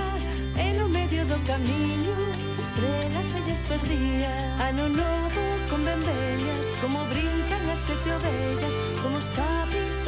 e 0.57 0.73
no 0.81 0.89
medio 0.89 1.29
do 1.29 1.37
camiño 1.45 2.17
a 2.17 2.61
estrela 2.65 3.21
se 3.29 3.39
lles 3.45 3.61
perdía. 3.69 4.33
Ano 4.65 4.89
novo 4.89 5.45
con 5.69 5.85
benveñas, 5.85 6.67
como 6.81 7.05
brincan 7.13 7.63
as 7.69 7.81
sete 7.85 8.09
ovellas, 8.09 8.75
como 9.05 9.21
os 9.21 9.29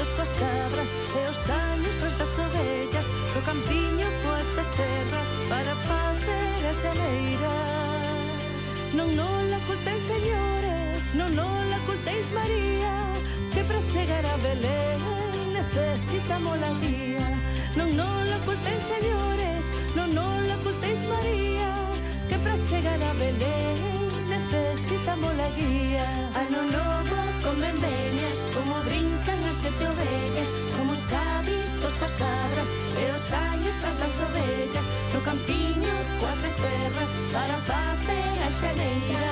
gatos 0.01 0.13
coas 0.15 0.33
cabras 0.33 0.89
E 1.15 1.29
os 1.29 1.51
años 1.51 1.97
tras 1.97 2.17
das 2.19 2.39
ovellas 2.39 3.07
do 3.35 3.41
campiño 3.45 4.07
coas 4.25 4.49
becerras 4.57 5.31
Para 5.49 5.75
facer 5.89 6.61
as 6.71 6.77
xaneiras 6.83 8.31
Non 8.95 9.09
non 9.15 9.51
la 9.51 9.59
oculten 9.59 9.99
señores 10.01 11.15
Non 11.15 11.31
non 11.37 11.61
la 11.71 11.77
ocultéis 11.85 12.27
María 12.33 12.95
Que 13.53 13.63
para 13.65 13.83
chegar 13.93 14.25
a 14.25 14.37
Belén 14.39 15.01
Necesitamos 15.53 16.59
la 16.59 16.73
guía. 16.81 17.29
Non 17.77 17.91
la 18.31 18.37
oculten 18.41 18.79
señores 18.93 19.65
Non 19.97 20.09
non 20.17 20.49
la 20.49 20.57
ocultéis 20.57 21.01
María 21.13 21.71
Que 22.29 22.37
para 22.39 22.57
chegar 22.69 23.01
a 23.03 23.13
Belén 23.21 23.79
Necesitamos 24.35 25.33
la 25.37 25.49
guía. 25.59 26.07
Ah, 26.35 26.41
ano 26.47 26.61
novo 26.77 27.19
comen 27.45 27.77
veñas 27.85 28.40
sete 29.71 29.85
ovellas 29.87 30.49
Como 30.77 30.93
os 30.93 31.05
cabritos 31.05 31.95
coas 31.99 32.13
cabras 32.13 32.69
E 32.99 33.05
os 33.17 33.33
años 33.33 33.77
tras 33.81 33.97
das 33.99 34.17
ovellas 34.19 34.87
No 35.13 35.21
campiño 35.21 35.95
coas 36.19 36.39
becerras 36.39 37.11
Para 37.33 37.57
facer 37.71 38.35
a 38.47 38.51
xaneira 38.59 39.31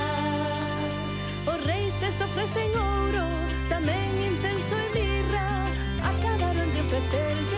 Os 1.47 1.67
reis 1.67 1.95
se 1.95 2.25
ofrecen 2.25 2.71
ouro 2.77 3.27
Tamén 3.69 4.11
incenso 4.31 4.75
e 4.75 4.89
mirra 4.97 5.47
Acabaron 6.11 6.69
de 6.75 6.81
ofrecerlle 6.81 7.58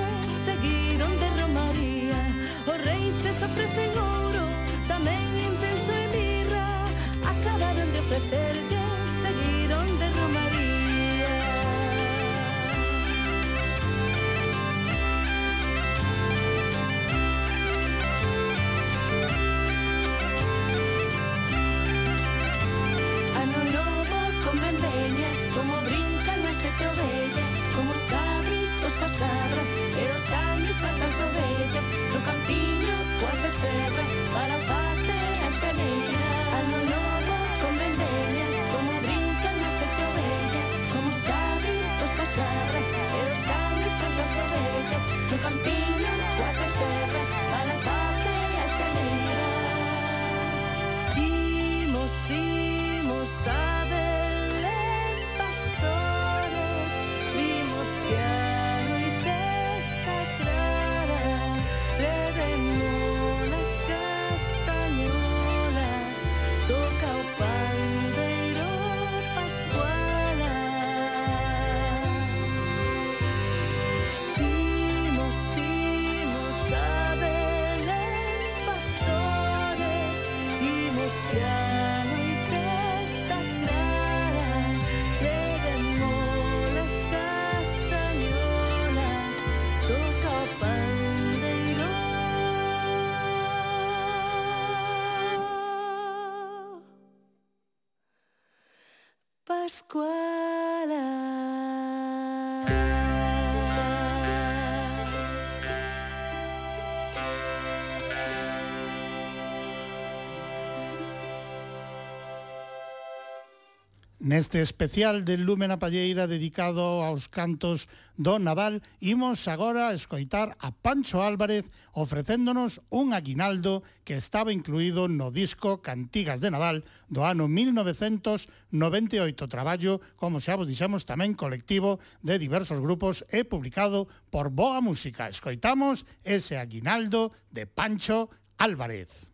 Neste 114.30 114.62
especial 114.62 115.24
de 115.24 115.36
Lúmena 115.36 115.80
Palleira 115.82 116.30
dedicado 116.30 117.02
aos 117.02 117.26
cantos 117.26 117.90
do 118.14 118.38
Nadal, 118.38 118.78
imos 119.02 119.50
agora 119.50 119.90
escoitar 119.90 120.54
a 120.62 120.70
Pancho 120.70 121.26
Álvarez 121.26 121.66
ofrecéndonos 121.90 122.78
un 122.94 123.10
aguinaldo 123.10 123.82
que 124.06 124.14
estaba 124.14 124.54
incluído 124.54 125.10
no 125.10 125.34
disco 125.34 125.82
Cantigas 125.82 126.38
de 126.38 126.54
Nadal 126.54 126.86
do 127.10 127.26
ano 127.26 127.50
1998, 127.50 129.50
traballo, 129.50 129.98
como 130.14 130.38
xa 130.38 130.54
vos 130.54 130.70
dixemos, 130.70 131.10
tamén 131.10 131.34
colectivo 131.34 131.98
de 132.22 132.38
diversos 132.38 132.78
grupos 132.78 133.26
e 133.34 133.42
publicado 133.42 134.06
por 134.30 134.54
Boa 134.54 134.78
Música. 134.78 135.26
Escoitamos 135.26 136.06
ese 136.22 136.54
aguinaldo 136.54 137.34
de 137.50 137.66
Pancho 137.66 138.30
Álvarez. 138.62 139.29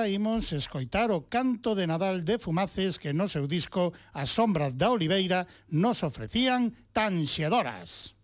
agora 0.00 0.16
imos 0.16 0.56
escoitar 0.56 1.12
o 1.12 1.28
canto 1.28 1.76
de 1.76 1.84
Nadal 1.84 2.24
de 2.24 2.40
Fumaces 2.40 2.96
que 2.96 3.12
no 3.12 3.28
seu 3.28 3.44
disco 3.44 3.92
A 4.16 4.24
sombra 4.24 4.72
da 4.72 4.88
Oliveira 4.88 5.44
nos 5.68 6.00
ofrecían 6.00 6.72
tan 6.96 7.28
xedoras. 7.28 8.16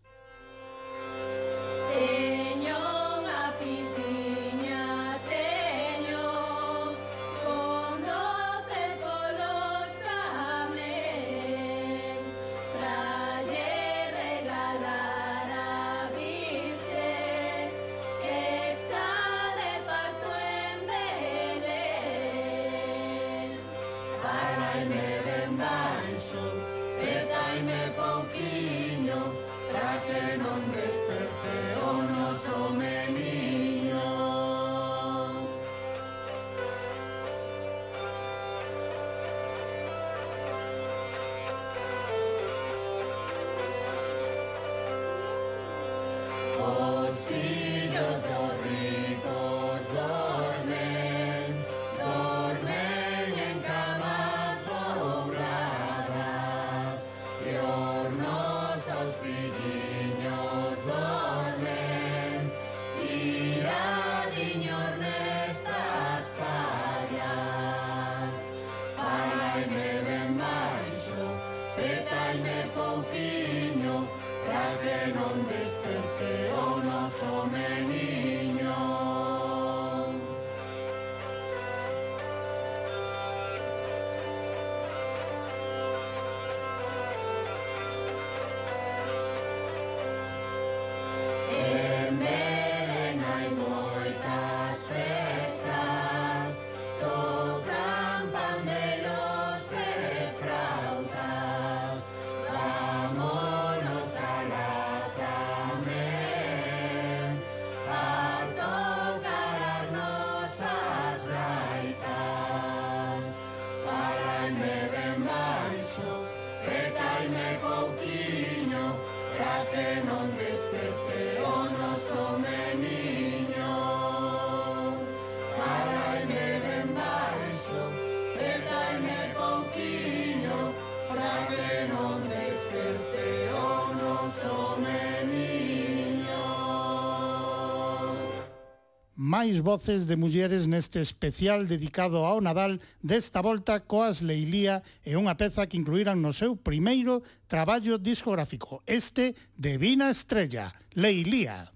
máis 139.36 139.60
voces 139.60 140.08
de 140.08 140.16
mulleres 140.16 140.64
neste 140.64 140.96
especial 140.96 141.68
dedicado 141.68 142.24
ao 142.24 142.40
Nadal 142.40 142.80
desta 143.04 143.44
volta 143.44 143.84
coas 143.84 144.24
Leilía 144.24 144.80
e 145.04 145.12
unha 145.12 145.36
peza 145.36 145.68
que 145.68 145.76
incluíran 145.76 146.24
no 146.24 146.32
seu 146.32 146.56
primeiro 146.56 147.20
traballo 147.44 148.00
discográfico, 148.00 148.80
este 148.88 149.36
de 149.52 149.76
Vina 149.76 150.08
Estrella, 150.08 150.72
Leilía. 150.96 151.75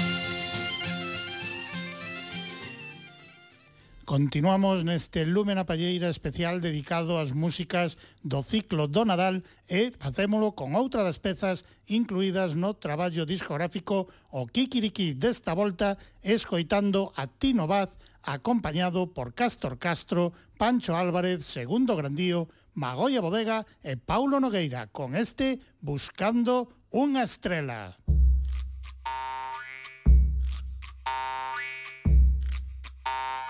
Continuamos 4.11 4.83
neste 4.83 5.23
Lúmena 5.23 5.63
Palleira 5.63 6.11
especial 6.11 6.59
dedicado 6.59 7.15
ás 7.15 7.31
músicas 7.31 7.95
do 8.19 8.43
ciclo 8.43 8.91
do 8.91 9.07
Nadal 9.07 9.39
e 9.71 9.95
facémolo 9.95 10.51
con 10.51 10.75
outra 10.75 11.07
das 11.07 11.15
pezas 11.15 11.63
incluídas 11.87 12.59
no 12.59 12.75
traballo 12.75 13.23
discográfico 13.23 14.11
O 14.27 14.51
Kikiriki 14.51 15.15
desta 15.15 15.55
volta 15.55 15.95
escoitando 16.19 17.15
a 17.15 17.23
Tino 17.31 17.71
Vaz 17.71 17.95
acompañado 18.27 19.07
por 19.15 19.31
Castor 19.31 19.79
Castro, 19.79 20.35
Pancho 20.59 20.99
Álvarez, 20.99 21.47
Segundo 21.47 21.95
Grandío, 21.95 22.51
Magoya 22.75 23.23
Bodega 23.23 23.63
e 23.79 23.95
Paulo 23.95 24.43
Nogueira 24.43 24.91
con 24.91 25.15
este 25.15 25.63
Buscando 25.79 26.67
unha 26.91 27.23
estrela. 27.23 27.95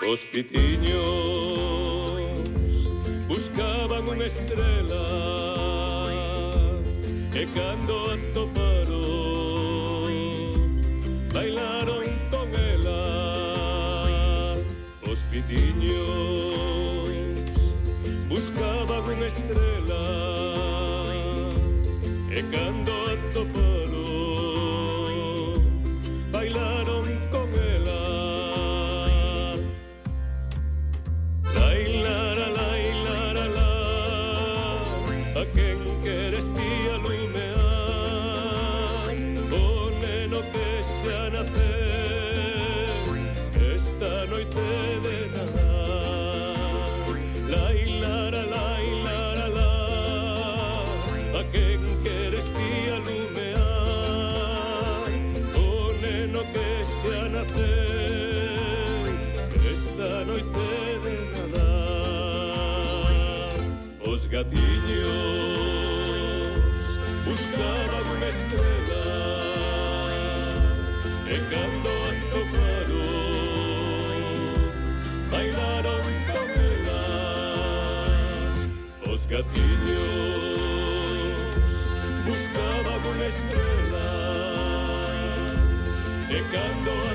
Os 0.04 0.26
pitiños 0.26 0.97
buscaban 3.30 4.02
unha 4.10 4.26
estrela 4.26 5.06
e 7.38 7.45
cando 7.54 8.10
a 8.10 8.18
toparon 8.34 10.10
bailaron 11.30 12.10
con 12.34 12.49
ela. 12.49 12.97
Os 15.06 15.22
pitiños 15.30 17.14
buscaban 18.26 19.06
unha 19.06 19.30
estrela 19.30 20.02
e 22.34 22.41
cando 22.49 22.89
a 23.06 23.14
Gatiños 64.42 65.06
buscaban 67.28 68.06
una 68.18 68.28
estrella, 68.28 69.06
llegando 71.28 71.89
a 71.89 72.10
Tocaro, 72.32 73.06
bailaron 75.32 76.06
cabelas. 76.26 77.70
Los 79.06 79.22
gatiños 79.28 80.10
buscaban 82.26 83.02
una 83.14 83.26
estrella, 83.28 84.10
llegando 86.30 86.92
a 86.92 87.11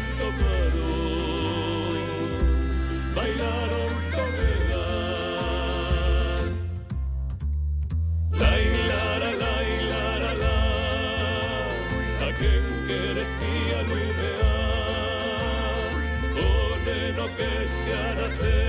Gotta 17.87 18.29
fe. 18.31 18.66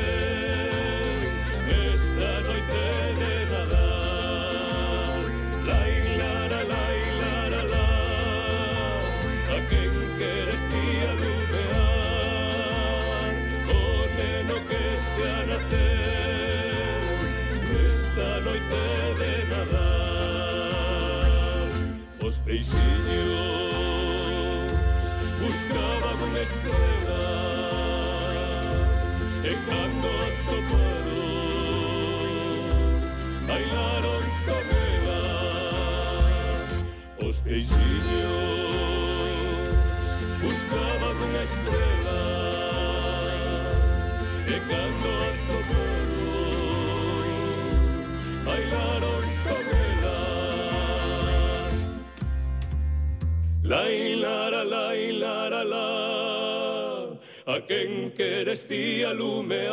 Lailara, 53.68 54.64
lailara, 54.64 55.64
la, 55.66 57.10
a 57.54 57.60
quen 57.68 58.12
queresti 58.16 59.04
alumear 59.04 59.68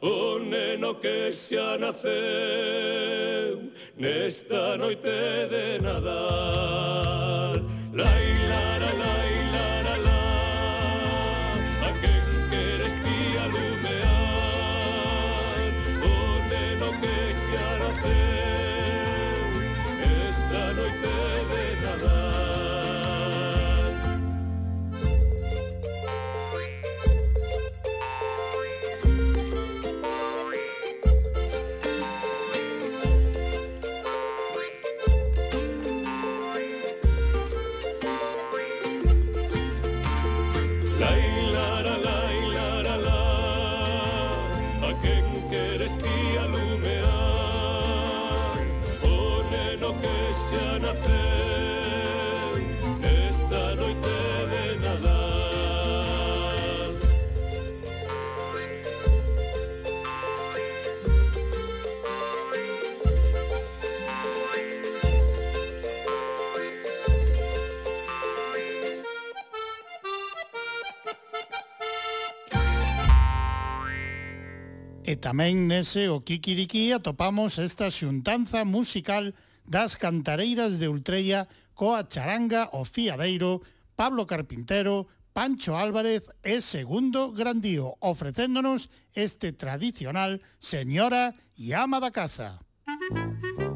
o 0.00 0.38
neno 0.38 0.94
que 0.98 1.30
xa 1.30 1.76
naceu 1.78 3.70
nesta 3.98 4.78
noite 4.78 5.46
de 5.52 5.78
Nadal. 5.84 7.60
Lailara, 7.92 8.90
lailara, 9.02 9.39
Tamén 75.30 75.70
nese 75.70 76.10
o 76.10 76.26
Kikiriki 76.26 76.90
atopamos 76.90 77.62
esta 77.62 77.86
xuntanza 77.86 78.66
musical 78.66 79.30
das 79.62 79.94
cantareiras 79.94 80.82
de 80.82 80.90
Ultrella 80.90 81.46
coa 81.70 82.02
charanga 82.02 82.66
o 82.74 82.82
fiadeiro, 82.82 83.62
Pablo 83.94 84.26
Carpintero, 84.26 85.06
Pancho 85.30 85.78
Álvarez 85.78 86.26
e 86.42 86.58
Segundo 86.58 87.30
Grandío, 87.30 87.94
ofrecéndonos 88.02 88.90
este 89.14 89.54
tradicional 89.54 90.42
Señora 90.58 91.38
e 91.54 91.78
Ama 91.78 92.02
da 92.02 92.10
Casa. 92.10 92.58
Música 92.90 93.69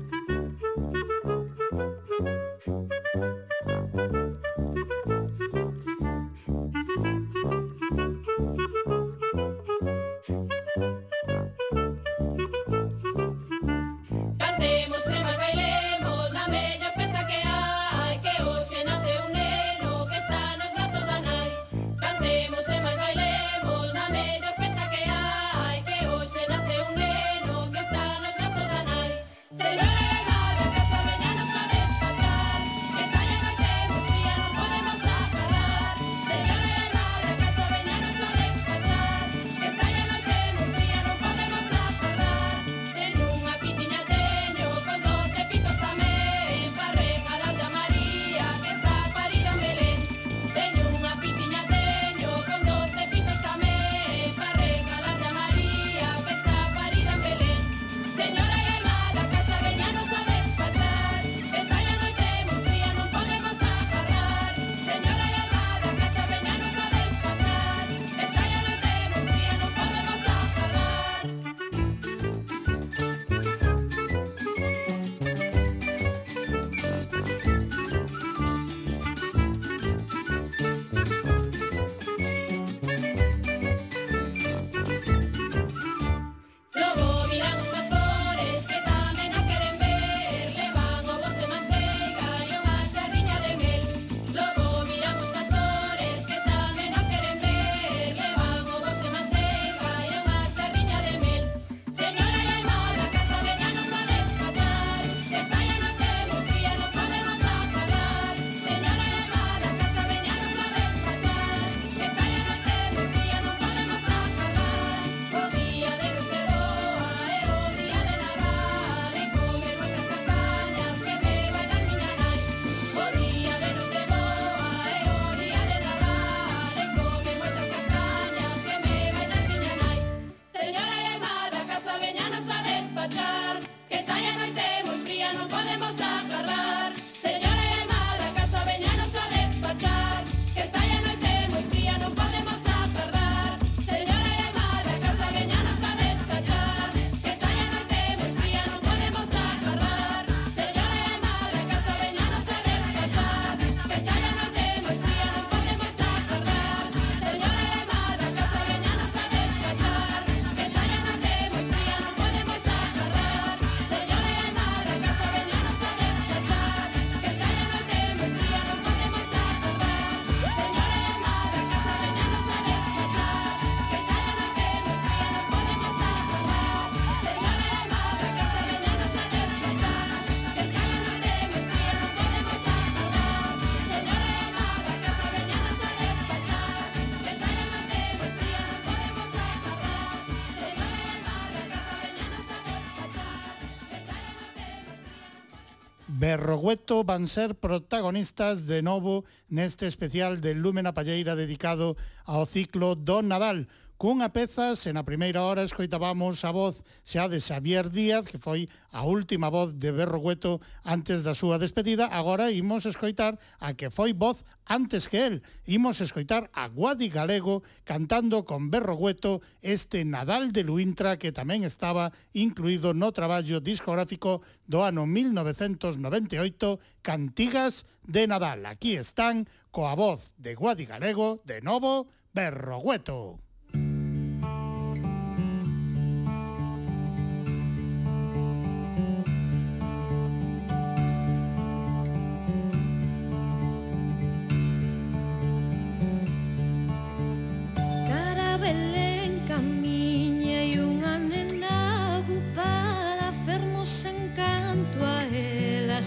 Rogueto 196.45 197.04
van 197.04 197.26
ser 197.26 197.54
protagonistas 197.54 198.66
de 198.66 198.83
novo 198.83 199.25
neste 199.49 199.87
especial 199.87 200.42
de 200.42 200.53
Lúmena 200.53 200.92
Palleira 200.92 201.34
dedicado 201.34 201.96
ao 202.29 202.45
ciclo 202.45 202.92
do 202.95 203.22
Nadal. 203.22 203.64
Cunha 204.05 204.29
peza 204.29 204.76
se 204.76 204.93
na 204.93 205.01
primeira 205.01 205.41
hora 205.49 205.64
escoitábamos 205.64 206.45
a 206.45 206.53
voz 206.53 206.85
xa 207.09 207.25
de 207.25 207.41
Xavier 207.41 207.89
Díaz, 207.89 208.29
que 208.29 208.37
foi 208.37 208.68
a 208.93 209.01
última 209.09 209.49
voz 209.49 209.72
de 209.81 209.97
Berrogueto 209.97 210.61
antes 210.85 211.25
da 211.25 211.33
súa 211.33 211.57
despedida, 211.57 212.13
agora 212.13 212.53
imos 212.53 212.85
escoitar 212.85 213.41
a 213.57 213.72
que 213.72 213.89
foi 213.89 214.13
voz 214.13 214.45
antes 214.68 215.09
que 215.09 215.25
el. 215.25 215.41
Imos 215.64 216.05
escoitar 216.05 216.53
a 216.53 216.68
Guadi 216.68 217.09
Galego 217.09 217.64
cantando 217.89 218.45
con 218.45 218.68
Berrogueto 218.68 219.41
este 219.64 220.05
Nadal 220.05 220.53
de 220.53 220.68
Luintra 220.68 221.17
que 221.17 221.33
tamén 221.33 221.64
estaba 221.64 222.13
incluído 222.37 222.93
no 222.93 223.09
traballo 223.09 223.64
discográfico 223.64 224.45
do 224.68 224.85
ano 224.85 225.09
1998 225.09 226.76
Cantigas 227.01 227.89
de 228.05 228.29
Nadal. 228.29 228.68
Aquí 228.68 229.01
están 229.01 229.49
coa 229.72 229.97
voz 229.97 230.37
de 230.37 230.53
Guadi 230.53 230.85
Galego, 230.85 231.41
de 231.49 231.64
novo, 231.64 232.13
Berrogueto. 232.37 233.43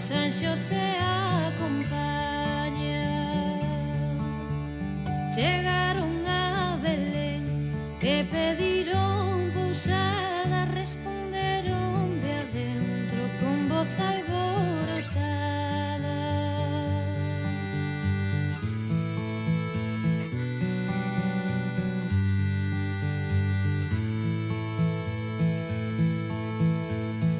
los 0.08 0.16
ansios 0.16 0.58
se. 0.58 0.88
Llegaron 5.38 6.26
a 6.26 6.76
Belén, 6.82 7.70
te 8.00 8.24
pidieron 8.24 9.52
posada, 9.52 10.64
respondieron 10.74 12.20
de 12.20 12.32
adentro 12.32 13.22
con 13.40 13.68
voz 13.68 13.88
alborotada. 14.00 15.38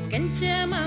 Quien 0.09 0.33
chama 0.35 0.87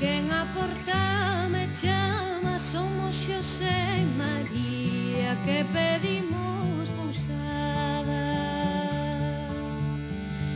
Quen 0.00 0.32
a 0.32 0.46
porta 0.54 1.46
me 1.50 1.68
chama 1.78 2.58
Somos 2.58 3.14
Xosé 3.14 4.00
e 4.00 4.06
María 4.16 5.36
Que 5.44 5.62
pedimos 5.76 6.88
pousada 6.96 8.24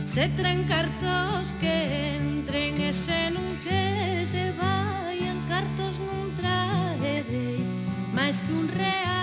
Se 0.03 0.29
tren 0.29 0.63
cartos 0.63 1.53
que 1.61 2.17
entren 2.17 2.81
E 2.81 2.91
se 2.91 3.29
nun 3.29 3.53
que 3.61 4.25
se 4.25 4.49
vayan 4.57 5.37
Cartos 5.47 6.01
non 6.01 6.33
trae 6.33 7.21
máis 8.15 8.41
que 8.41 8.51
un 8.51 8.67
real. 8.67 9.14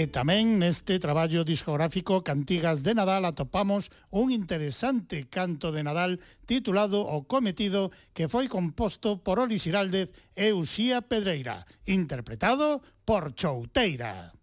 E 0.00 0.08
tamén 0.08 0.56
neste 0.56 0.96
traballo 0.96 1.44
discográfico 1.44 2.24
Cantigas 2.24 2.80
de 2.80 2.96
Nadal 2.96 3.28
atopamos 3.28 3.92
un 4.08 4.32
interesante 4.32 5.28
canto 5.28 5.76
de 5.76 5.84
Nadal 5.84 6.24
titulado 6.48 7.04
O 7.04 7.28
Cometido 7.28 7.92
que 8.16 8.24
foi 8.24 8.48
composto 8.48 9.20
por 9.20 9.36
Olis 9.36 9.68
Hiraldez 9.68 10.08
e 10.32 10.56
Uxía 10.56 11.04
Pedreira, 11.04 11.68
interpretado 11.84 12.80
por 13.04 13.36
Chouteira. 13.36 14.39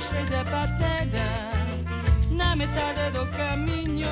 não 0.00 0.06
seja 0.06 0.44
Na 2.30 2.56
metade 2.56 3.10
do 3.12 3.26
caminho 3.36 4.08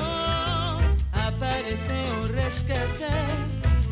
Aparece 1.11 1.97
o 2.21 2.33
rescate. 2.33 3.09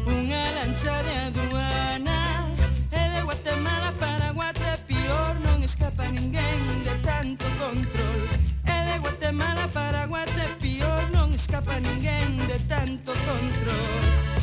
Unha 0.05 0.43
lancha 0.55 1.01
de 1.03 1.15
aduanas. 1.27 2.59
E 2.91 3.01
de 3.13 3.21
Guatemala 3.25 3.91
para 3.99 4.31
Guatepior 4.31 5.39
Non 5.41 5.63
escapa 5.63 6.05
ninguén 6.13 6.61
de 6.85 6.93
tanto 7.01 7.45
control. 7.57 8.19
E 8.61 8.77
de 8.87 8.95
Guatemala 9.01 9.67
para 9.73 10.05
Guatepior 10.05 11.09
Non 11.11 11.33
escapa 11.33 11.79
ninguén 11.79 12.45
de 12.45 12.59
tanto 12.69 13.11
control. 13.25 14.36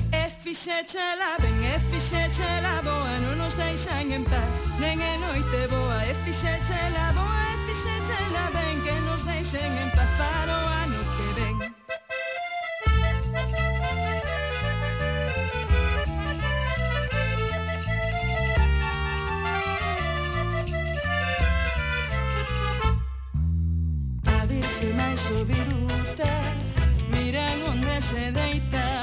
Fixechela 0.44 1.38
ben 1.40 1.56
e 1.64 1.80
fixechela 1.88 2.82
boa 2.82 3.16
Non 3.24 3.40
nos 3.40 3.56
deixan 3.56 4.12
en 4.12 4.24
paz, 4.28 4.44
nen 4.76 5.00
é 5.00 5.16
noite 5.16 5.60
boa 5.72 6.04
E 6.04 6.12
fixéchela 6.20 7.16
boa 7.16 7.44
e 7.48 7.56
fixéchela 7.64 8.52
ben 8.52 8.76
Que 8.84 8.92
nos 9.08 9.24
deixen 9.24 9.72
en 9.72 9.90
paz. 9.96 10.10
Para 10.20 10.52
o 10.52 10.66
ano 10.84 11.00
que 11.16 11.28
ven. 11.36 11.56
A 24.28 24.44
virse 24.44 24.92
máis 24.92 25.24
o 25.32 25.40
virutas 25.48 26.68
Miran 27.08 27.64
onde 27.72 27.96
se 28.04 28.28
deita 28.30 28.93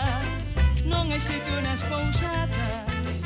Non 1.02 1.10
hai 1.10 1.20
sitio 1.20 1.58
nas 1.66 1.82
pousadas 1.90 3.18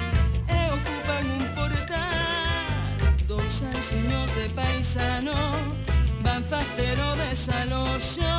E 0.47 0.59
ocupan 0.71 1.27
un 1.27 1.43
portal. 1.59 2.95
Dous 3.27 3.67
anxiños 3.67 4.31
de 4.31 4.47
paisano 4.55 5.35
Van 6.23 6.39
facer 6.39 6.95
o 6.95 7.11
desaloxo. 7.19 8.31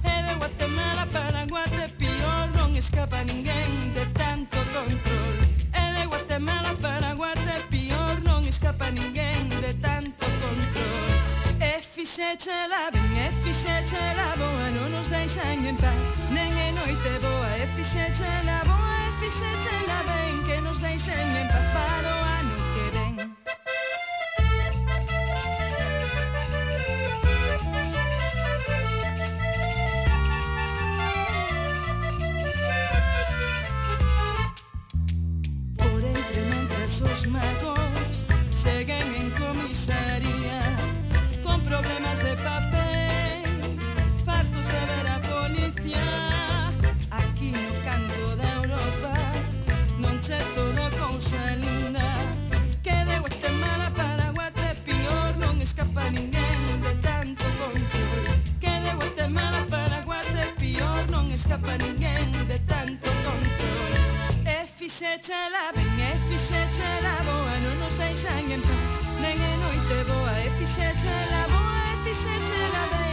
E 0.00 0.14
de 0.24 0.32
Guatemala 0.40 1.04
para 1.12 1.44
Guatepior 1.52 2.48
Non 2.56 2.72
escapa 2.72 3.20
ninguén 3.28 3.92
de 3.92 4.08
tanto 4.16 4.56
control. 4.72 5.36
E 5.76 5.84
de 5.92 6.04
Guatemala 6.08 6.72
para 6.80 7.12
Guatepior 7.12 8.24
Non 8.24 8.48
escapa 8.48 8.88
ninguén 8.88 9.52
de 9.60 9.76
tanto 9.84 10.24
control. 10.40 11.12
E 11.60 11.76
fixéchela 11.84 12.88
ben, 12.88 13.12
e 13.20 13.28
fixéchela 13.44 14.32
boa 14.40 14.66
Non 14.80 14.88
nos 14.96 15.12
deixan 15.12 15.60
en 15.60 15.76
paz, 15.76 16.00
nen 16.32 16.50
é 16.56 16.68
noite 16.72 17.12
boa 17.20 17.41
fixéchela, 17.76 18.62
boa 18.64 19.08
e 19.08 19.12
fixéchela 19.20 19.98
ben 20.08 20.42
Que 20.46 20.60
nos 20.60 20.78
deixen 20.78 21.28
en 21.40 21.48
paz 21.48 21.66
para 21.74 22.01
chela, 65.02 65.72
ben 65.74 65.98
e 65.98 66.12
fixe 66.28 66.54
chela 66.74 67.14
boa 67.26 67.54
Non 67.64 67.74
nos 67.82 67.94
deixan 67.98 68.46
en 68.54 68.62
paz, 68.62 69.04
nen 69.22 69.38
e 69.50 69.52
noite 69.62 69.98
boa 70.08 70.34
E 70.46 70.50
fixe 70.58 70.86
chela 71.02 71.42
boa, 71.50 71.82
e 71.92 71.96
fixe 72.04 72.34
chela 72.46 72.82
ben. 72.90 73.11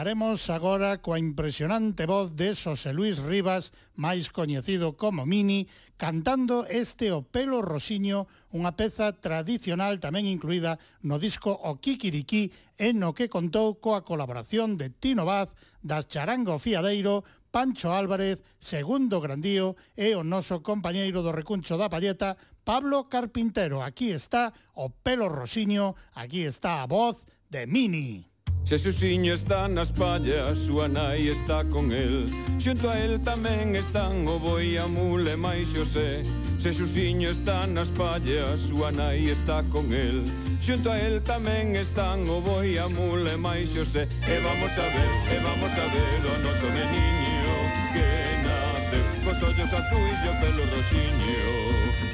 Comezaremos 0.00 0.48
agora 0.48 0.96
coa 1.04 1.20
impresionante 1.20 2.08
voz 2.08 2.32
de 2.32 2.56
Xosé 2.56 2.96
Luis 2.96 3.20
Rivas, 3.20 3.76
máis 4.00 4.32
coñecido 4.32 4.96
como 4.96 5.28
Mini, 5.28 5.68
cantando 6.00 6.64
este 6.64 7.12
o 7.12 7.20
pelo 7.20 7.60
rosiño, 7.60 8.24
unha 8.56 8.72
peza 8.72 9.12
tradicional 9.20 10.00
tamén 10.00 10.24
incluída 10.24 10.80
no 11.04 11.20
disco 11.20 11.52
O 11.52 11.76
Kikiriki, 11.84 12.48
en 12.80 12.96
no 12.96 13.12
que 13.12 13.28
contou 13.28 13.76
coa 13.76 14.00
colaboración 14.00 14.80
de 14.80 14.88
Tino 14.88 15.28
Vaz, 15.28 15.52
da 15.84 16.00
Charango 16.00 16.56
Fiadeiro, 16.56 17.20
Pancho 17.52 17.92
Álvarez, 17.92 18.40
Segundo 18.56 19.20
Grandío 19.20 19.76
e 20.00 20.16
o 20.16 20.24
noso 20.24 20.64
compañeiro 20.64 21.20
do 21.20 21.28
recuncho 21.28 21.76
da 21.76 21.92
Palleta, 21.92 22.40
Pablo 22.64 23.04
Carpintero. 23.12 23.84
Aquí 23.84 24.16
está 24.16 24.56
o 24.72 24.88
pelo 24.88 25.28
rosiño, 25.28 25.92
aquí 26.16 26.48
está 26.48 26.80
a 26.80 26.88
voz 26.88 27.20
de 27.52 27.68
Mini. 27.68 28.29
Xesusiño 28.64 29.34
está 29.34 29.66
nas 29.66 29.90
pallas, 29.90 30.58
súa 30.58 30.86
nai 30.86 31.28
está 31.28 31.64
con 31.64 31.90
el. 31.90 32.30
Xunto 32.60 32.88
a 32.88 32.94
el 33.00 33.18
tamén 33.24 33.74
están 33.74 34.28
o 34.28 34.38
boi 34.38 34.78
a 34.78 34.86
mule 34.86 35.34
máis 35.34 35.66
Xosé. 35.74 36.22
Xesusiño 36.60 37.30
está 37.30 37.66
nas 37.66 37.90
pallas, 37.90 38.60
súa 38.68 38.92
nai 38.92 39.26
está 39.26 39.64
con 39.72 39.90
el. 39.90 40.22
Xunto 40.62 40.92
a 40.92 41.00
el 41.00 41.18
tamén 41.24 41.74
están 41.74 42.28
o 42.28 42.38
boi 42.40 42.78
a 42.78 42.86
mule 42.86 43.34
máis 43.40 43.72
Xosé. 43.74 44.06
E 44.06 44.36
vamos 44.38 44.74
a 44.78 44.86
ver, 44.92 45.10
e 45.34 45.36
vamos 45.40 45.72
a 45.74 45.86
ver 45.90 46.20
o 46.30 46.34
noso 46.44 46.66
meniño 46.70 47.56
que 47.96 48.08
nace 48.44 48.98
Cos 49.24 49.40
ollos 49.50 49.72
azuis 49.72 50.20
e 50.20 50.28
o 50.30 50.34
pelo 50.38 50.62
roxiño. 50.68 51.42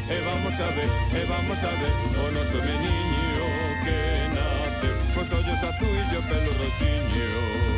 E 0.09 0.17
vamos 0.25 0.57
a 0.57 0.69
ver, 0.73 0.91
e 1.21 1.23
vamos 1.27 1.61
a 1.61 1.73
ver 1.75 1.95
o 2.17 2.27
noso 2.33 2.59
meniño 2.65 3.45
que 3.85 3.99
nace 4.31 4.36
los 5.31 5.41
hoyos 5.41 5.63
a 5.63 5.79
tú 5.79 5.85
y 5.85 6.15
yo, 6.15 6.21
pelo 6.23 6.51
rosinio. 6.59 7.76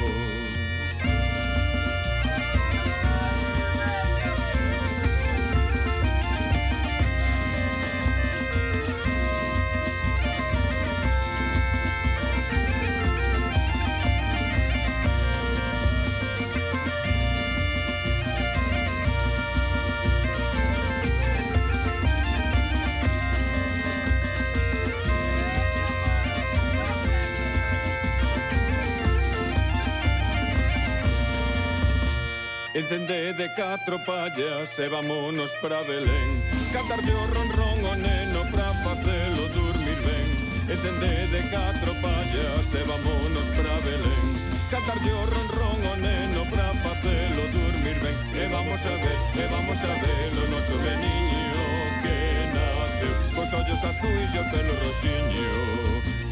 encendede 32.89 33.51
catro 33.55 33.98
pallas 33.98 34.78
e 34.78 34.89
vámonos 34.89 35.51
pra 35.60 35.82
Belén. 35.82 36.40
Cantarlle 36.73 37.12
o 37.12 37.27
ron 37.35 37.51
ron 37.52 37.85
o 37.85 37.94
neno 37.97 38.40
pra 38.51 38.73
facelo 38.82 39.44
dormir 39.52 40.01
ben. 40.09 40.28
Encendede 40.73 41.51
catro 41.51 41.93
pallas 42.01 42.69
e 42.73 42.82
vámonos 42.89 43.48
pra 43.56 43.74
Belén. 43.85 44.27
Cantarlle 44.70 45.12
o 45.12 45.24
ron 45.27 45.48
ron 45.52 45.81
o 45.85 45.97
neno 46.01 46.47
pra 46.48 46.73
facelo 46.81 47.44
dormir 47.52 47.98
ben. 48.01 48.16
E 48.32 48.44
eh, 48.44 48.48
vamos 48.48 48.81
a 48.81 48.94
ver, 49.05 49.19
e 49.36 49.44
vamos 49.52 49.81
a 49.85 49.94
ver 50.01 50.32
o 50.32 50.44
noso 50.48 50.77
veniño 50.81 51.65
que 52.01 52.16
naceu. 52.56 53.15
Cos 53.36 53.52
ollos 53.52 53.85
azuis 53.85 54.32
e 54.32 54.39
o 54.40 54.44
pelo 54.48 54.74
roxiño. 54.81 55.51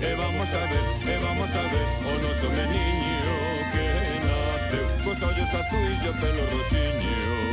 E 0.00 0.06
eh, 0.06 0.16
vamos 0.16 0.48
a 0.48 0.64
ver, 0.72 0.86
e 1.04 1.16
vamos 1.20 1.50
a 1.52 1.62
ver 1.68 1.88
o 2.00 2.12
noso 2.24 2.48
meniño 2.48 3.45
los 5.20 5.30
hoyos 5.30 5.48
y 5.48 6.04
de 6.04 6.12
pelo 6.12 6.42
rosinho 6.50 7.45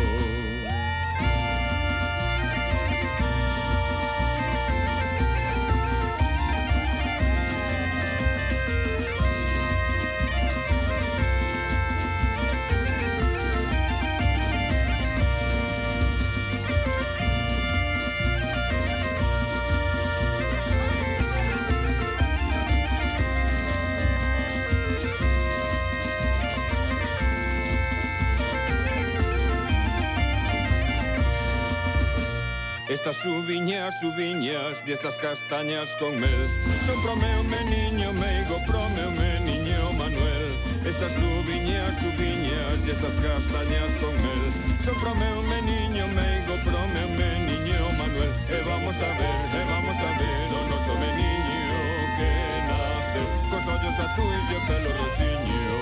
Estas 33.03 33.25
uviñas, 33.25 34.01
uviñas, 34.01 34.79
destas 34.85 35.15
castañas 35.15 35.89
con 35.99 36.17
mel. 36.21 36.47
Son 36.87 36.95
pro 37.03 37.13
meu 37.17 37.43
meniño 37.43 38.13
meigo, 38.13 38.55
pro 38.65 38.87
meu 38.95 39.11
meniño 39.11 39.91
Manuel 39.91 40.51
Estas 40.87 41.11
uviñas, 41.19 41.99
uviñas, 41.99 42.79
destas 42.87 43.11
castañas 43.19 43.91
con 43.99 44.15
mel. 44.23 44.43
Son 44.85 44.95
pro 45.01 45.13
meu 45.15 45.43
meniño 45.51 46.07
meigo, 46.15 46.55
pro 46.63 46.79
meu 46.95 47.09
meniño 47.19 47.91
Manuel. 47.99 48.31
E 48.47 48.63
vamos 48.63 48.95
a 48.95 49.11
ver, 49.19 49.39
e 49.51 49.61
vamos 49.67 49.97
a 49.99 50.09
ver 50.19 50.47
o 50.55 50.61
noso 50.71 50.93
meniño 51.03 51.75
que 52.15 52.31
nace. 52.71 53.21
Cos 53.51 53.65
ollos 53.67 53.99
azuis 53.99 54.47
e 54.47 54.55
o 54.55 54.61
pelo 54.63 54.89
roxiño. 54.95 55.75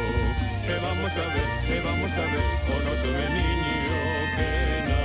E 0.73 0.75
vamos 0.81 1.13
a 1.13 1.25
ver, 1.37 1.49
e 1.69 1.77
vamos 1.85 2.13
a 2.17 2.25
ver 2.33 2.49
o 2.65 2.77
noso 2.81 3.09
meniño 3.13 4.01
que 4.33 4.49
nace. 4.89 5.00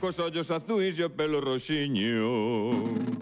Cos 0.00 0.18
ollos 0.18 0.50
azuis 0.50 0.98
e 0.98 1.04
o 1.04 1.10
pelo 1.10 1.40
roxiño 1.40 3.13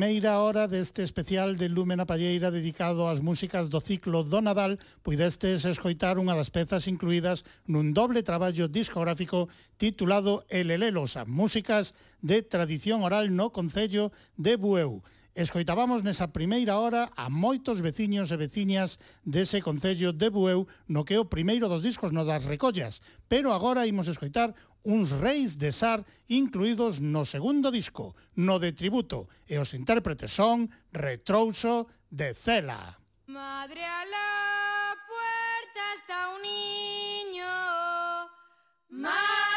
primeira 0.00 0.38
hora 0.38 0.64
deste 0.64 1.02
especial 1.02 1.60
de 1.60 1.68
Lúmena 1.68 2.08
Palleira 2.08 2.48
dedicado 2.48 3.04
ás 3.04 3.20
músicas 3.20 3.68
do 3.68 3.84
ciclo 3.84 4.24
do 4.24 4.40
Nadal, 4.40 4.80
puidestes 5.04 5.68
escoitar 5.68 6.16
unha 6.16 6.32
das 6.32 6.48
pezas 6.48 6.88
incluídas 6.88 7.44
nun 7.68 7.92
doble 7.92 8.24
traballo 8.24 8.64
discográfico 8.64 9.52
titulado 9.76 10.48
Elelelos, 10.48 11.20
a 11.20 11.28
músicas 11.28 11.92
de 12.24 12.40
tradición 12.40 13.04
oral 13.04 13.28
no 13.36 13.52
Concello 13.52 14.08
de 14.40 14.56
Bueu. 14.56 15.04
Escoitábamos 15.36 16.00
nesa 16.00 16.32
primeira 16.32 16.80
hora 16.80 17.12
a 17.12 17.28
moitos 17.28 17.84
veciños 17.84 18.32
e 18.32 18.40
veciñas 18.40 18.96
dese 19.22 19.60
Concello 19.60 20.16
de 20.16 20.32
Bueu 20.32 20.64
no 20.88 21.04
que 21.04 21.20
o 21.20 21.28
primeiro 21.28 21.68
dos 21.68 21.84
discos 21.84 22.08
no 22.08 22.24
das 22.24 22.48
recollas, 22.48 23.04
pero 23.28 23.52
agora 23.52 23.84
imos 23.84 24.08
escoitar 24.08 24.56
uns 24.84 25.12
reis 25.12 25.58
de 25.58 25.72
Sar 25.72 26.04
incluídos 26.28 27.00
no 27.00 27.24
segundo 27.24 27.70
disco, 27.70 28.16
no 28.34 28.58
de 28.58 28.72
tributo, 28.72 29.28
e 29.46 29.58
os 29.58 29.74
intérpretes 29.74 30.32
son 30.32 30.70
Retrouso 30.92 31.88
de 32.08 32.34
Cela. 32.34 32.98
Madre 33.26 33.84
a 33.84 34.04
la 34.06 34.96
puerta 35.06 35.82
está 35.98 36.34
un 36.34 36.42
niño. 36.42 37.50
Madre 38.90 39.49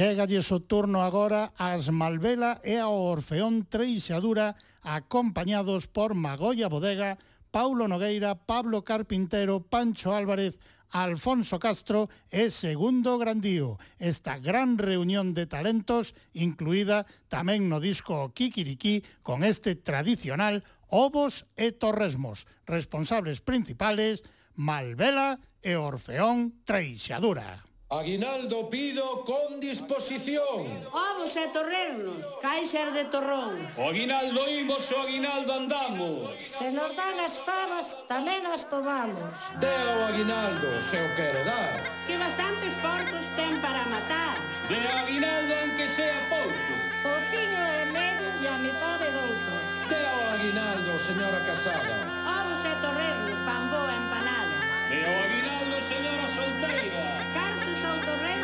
Chégalle 0.00 0.40
o 0.40 0.58
turno 0.64 1.04
agora 1.04 1.52
ás 1.60 1.92
Malvela 1.92 2.56
e 2.64 2.80
ao 2.80 2.96
Orfeón 3.12 3.68
Treixadura 3.68 4.56
acompañados 4.80 5.92
por 5.92 6.16
Magoya 6.16 6.72
Bodega, 6.72 7.20
Paulo 7.52 7.84
Nogueira, 7.84 8.32
Pablo 8.32 8.80
Carpintero, 8.80 9.60
Pancho 9.60 10.16
Álvarez, 10.16 10.56
Alfonso 10.88 11.60
Castro 11.60 12.08
e 12.32 12.48
Segundo 12.48 13.20
Grandío. 13.20 13.76
Esta 14.00 14.40
gran 14.40 14.80
reunión 14.80 15.36
de 15.36 15.44
talentos 15.44 16.16
incluída 16.32 17.04
tamén 17.28 17.68
no 17.68 17.76
disco 17.76 18.32
Kikiriki 18.32 19.04
con 19.20 19.44
este 19.44 19.76
tradicional 19.76 20.64
Ovos 20.88 21.44
e 21.60 21.76
Torresmos, 21.76 22.48
responsables 22.64 23.44
principales 23.44 24.24
Malvela 24.56 25.36
e 25.60 25.76
Orfeón 25.76 26.64
Treixadura. 26.64 27.68
Aguinaldo 27.92 28.70
pido 28.70 29.24
con 29.24 29.58
disposición. 29.58 30.62
Ovos 30.94 31.34
e 31.34 31.50
torrenos, 31.50 32.22
caixas 32.38 32.94
de 32.94 33.02
torrón. 33.10 33.66
O 33.74 33.90
aguinaldo 33.90 34.46
imos, 34.46 34.86
o 34.94 35.02
aguinaldo 35.02 35.50
andamos. 35.50 36.38
Se 36.38 36.70
nos 36.70 36.94
dan 36.94 37.18
as 37.18 37.34
favas, 37.42 37.98
tamén 38.06 38.46
as 38.46 38.62
tomamos. 38.70 39.34
Deo 39.58 39.90
o 39.98 40.06
aguinaldo, 40.06 40.78
se 40.78 41.02
o 41.02 41.08
quere 41.18 41.42
dar. 41.42 41.82
Que 42.06 42.14
bastantes 42.14 42.70
porcos 42.78 43.26
ten 43.34 43.58
para 43.58 43.82
matar. 43.90 44.38
De 44.70 44.78
aguinaldo, 44.78 45.50
aunque 45.50 45.90
sea 45.90 46.14
pouco. 46.30 46.72
Pociño 47.02 47.58
e 47.58 47.82
medio 47.90 48.30
e 48.38 48.46
a 48.46 48.56
mitad 48.62 49.02
de 49.02 49.10
outro. 49.18 49.54
O 49.90 50.22
aguinaldo, 50.38 50.94
señora 51.02 51.42
Casada. 51.42 52.06
Ovos 52.38 52.62
e 52.62 52.74
torrenos, 52.86 53.34
fan 53.42 53.66
boa 53.66 53.90
empanada. 53.90 54.56
Dea 54.94 55.10
o 55.10 55.16
aguinaldo, 55.26 55.76
señora 55.82 56.26
solteira. 56.30 57.49
Alto 57.90 58.12
Rey. 58.22 58.39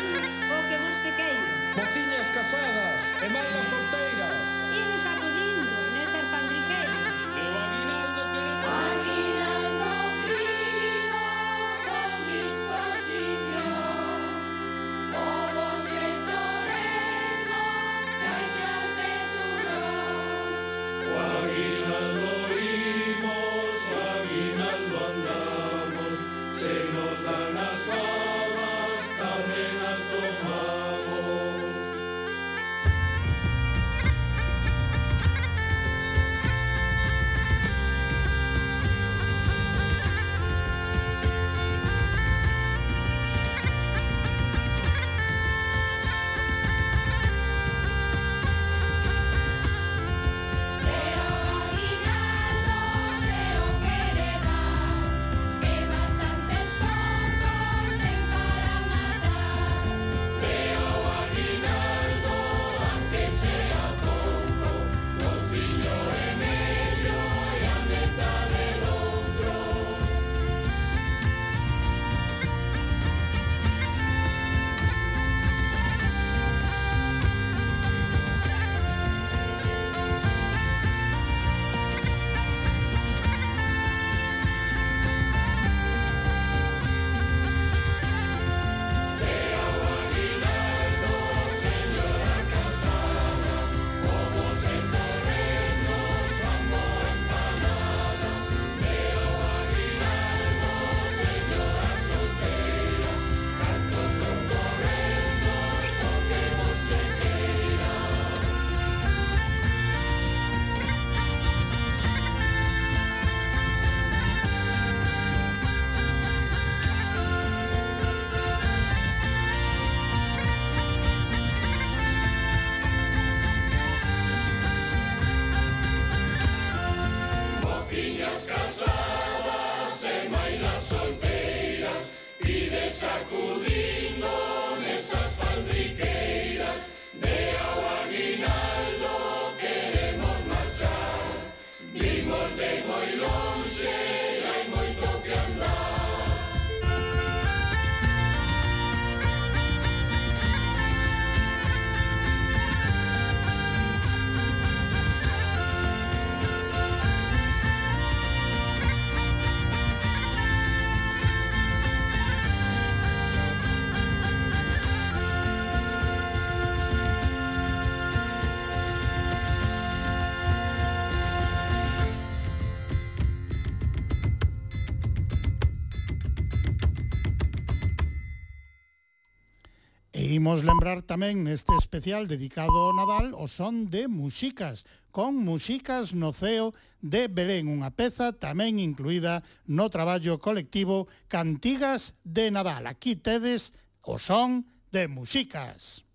Imos 180.47 180.63
lembrar 180.63 181.03
tamén 181.03 181.43
neste 181.43 181.75
especial 181.75 182.31
dedicado 182.31 182.71
ao 182.71 182.95
Nadal 182.95 183.35
o 183.35 183.51
son 183.51 183.91
de 183.91 184.07
Muxicas, 184.07 184.87
con 185.11 185.35
Muxicas 185.35 186.15
no 186.15 186.31
Ceo 186.31 186.71
de 187.03 187.27
Belén, 187.27 187.67
unha 187.67 187.91
peza 187.91 188.31
tamén 188.31 188.79
incluída 188.79 189.43
no 189.67 189.91
traballo 189.91 190.39
colectivo 190.39 191.11
Cantigas 191.27 192.15
de 192.23 192.55
Nadal. 192.55 192.87
Aquí 192.87 193.19
tedes 193.19 193.75
o 194.07 194.23
son 194.23 194.71
de 194.95 195.11
Muxicas. 195.11 196.06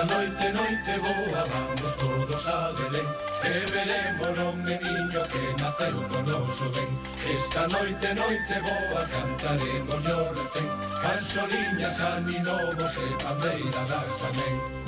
Esta 0.00 0.14
noite, 0.14 0.52
noite 0.54 0.98
boa, 0.98 1.44
vamos 1.44 1.96
todos 1.98 2.46
a 2.46 2.72
Belén. 2.72 3.04
E 3.44 3.70
veremos 3.70 4.38
o 4.38 4.56
meniño 4.56 5.22
que 5.28 5.62
naceu 5.62 6.00
con 6.08 6.24
noso 6.24 6.70
ben. 6.72 6.88
Esta 7.36 7.68
noite, 7.68 8.14
noite 8.14 8.56
boa, 8.64 9.04
cantaremos 9.04 10.04
o 10.08 10.32
refén. 10.32 10.70
Canxoliñas, 11.02 12.00
animomos 12.00 12.96
e 12.96 13.08
bandeira 13.22 13.84
das 13.84 14.16
tamén. 14.16 14.79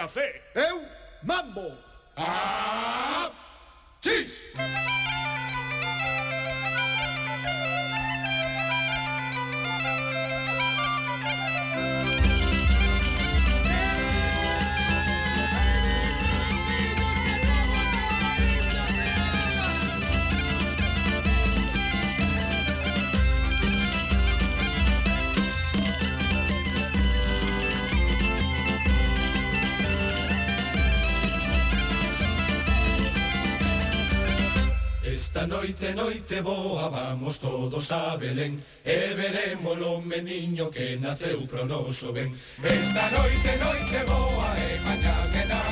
Café. 0.00 0.39
Imos 37.80 37.92
a 37.92 38.14
Belén 38.20 38.60
e 38.84 39.16
verémolo 39.16 40.04
meniño 40.04 40.68
que 40.68 41.00
naceu 41.00 41.48
pro 41.48 41.64
noso 41.64 42.12
ben. 42.12 42.28
Esta 42.60 43.08
noite, 43.08 43.56
noite 43.56 44.04
boa 44.04 44.52
e 44.60 44.68
mañá 44.84 45.16
que 45.32 45.42
dá 45.48 45.69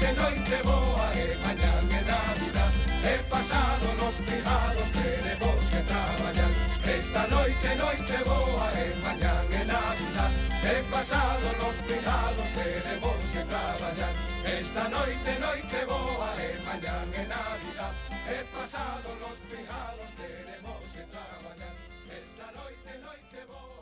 de 0.00 0.12
noite 0.14 0.56
boa 0.64 1.06
e 1.14 1.36
mañá 1.44 1.74
é 1.98 2.00
Navidad 2.08 2.72
E 3.04 3.14
pasado 3.28 3.86
nos 4.00 4.16
privados 4.26 4.88
teremos 4.96 5.60
que 5.70 5.80
traballar 5.90 6.52
Esta 6.96 7.22
noite 7.28 7.68
noite 7.76 8.16
boa 8.24 8.66
e 8.80 8.86
mañá 9.04 9.34
é 9.52 9.62
Navidad 9.64 10.32
E 10.64 10.74
pasado 10.90 11.48
nos 11.60 11.76
privados 11.88 12.48
teremos 12.56 13.20
que 13.32 13.42
traballar 13.52 14.14
Esta 14.58 14.84
noite 14.88 15.32
noite 15.44 15.78
boa 15.84 16.30
e 16.46 16.50
mañá 16.64 16.96
é 17.20 17.24
Navidad 17.34 17.94
E 18.24 18.38
pasado 18.56 19.08
nos 19.20 19.38
privados 19.52 20.10
teremos 20.16 20.84
que 20.94 21.02
traballar 21.12 21.76
Esta 22.08 22.46
noite 22.56 22.92
noite 23.04 23.40
boa 23.52 23.79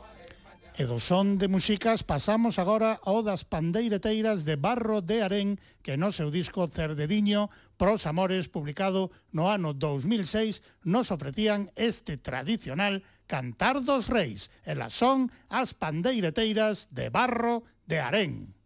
E 0.79 0.87
do 0.87 0.95
son 0.95 1.35
de 1.35 1.51
músicas 1.51 2.07
pasamos 2.07 2.55
agora 2.55 3.03
ao 3.03 3.19
das 3.19 3.43
pandeireteiras 3.43 4.47
de 4.47 4.55
Barro 4.55 5.03
de 5.03 5.19
Arén, 5.19 5.59
que 5.83 5.99
no 5.99 6.15
seu 6.15 6.31
disco 6.31 6.71
Cerdediño 6.71 7.51
pros 7.75 8.07
Amores, 8.07 8.47
publicado 8.47 9.11
no 9.35 9.51
ano 9.51 9.75
2006, 9.75 10.63
nos 10.87 11.11
ofrecían 11.11 11.67
este 11.75 12.15
tradicional 12.15 13.03
Cantar 13.27 13.83
dos 13.83 14.07
Reis. 14.07 14.47
E 14.63 14.71
las 14.71 14.95
son 14.95 15.27
as 15.51 15.75
pandeireteiras 15.75 16.87
de 16.95 17.11
Barro 17.11 17.67
de 17.83 17.99
Arén. 17.99 18.58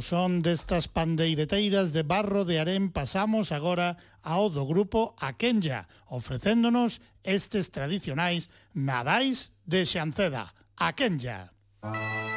Son 0.00 0.40
destas 0.40 0.88
pandeireteiras 0.88 1.92
de 1.92 2.02
barro 2.02 2.44
de 2.44 2.58
arén 2.58 2.90
pasamos 2.90 3.52
agora 3.52 4.00
ao 4.24 4.48
do 4.48 4.64
grupo 4.64 5.14
Aquenya, 5.20 5.88
ofrecéndonos 6.08 7.04
estes 7.22 7.70
tradicionais 7.70 8.48
nadais 8.74 9.52
de 9.68 9.84
Xanceda. 9.84 10.52
Aquenya. 10.76 11.52
Aquenya. 11.84 12.29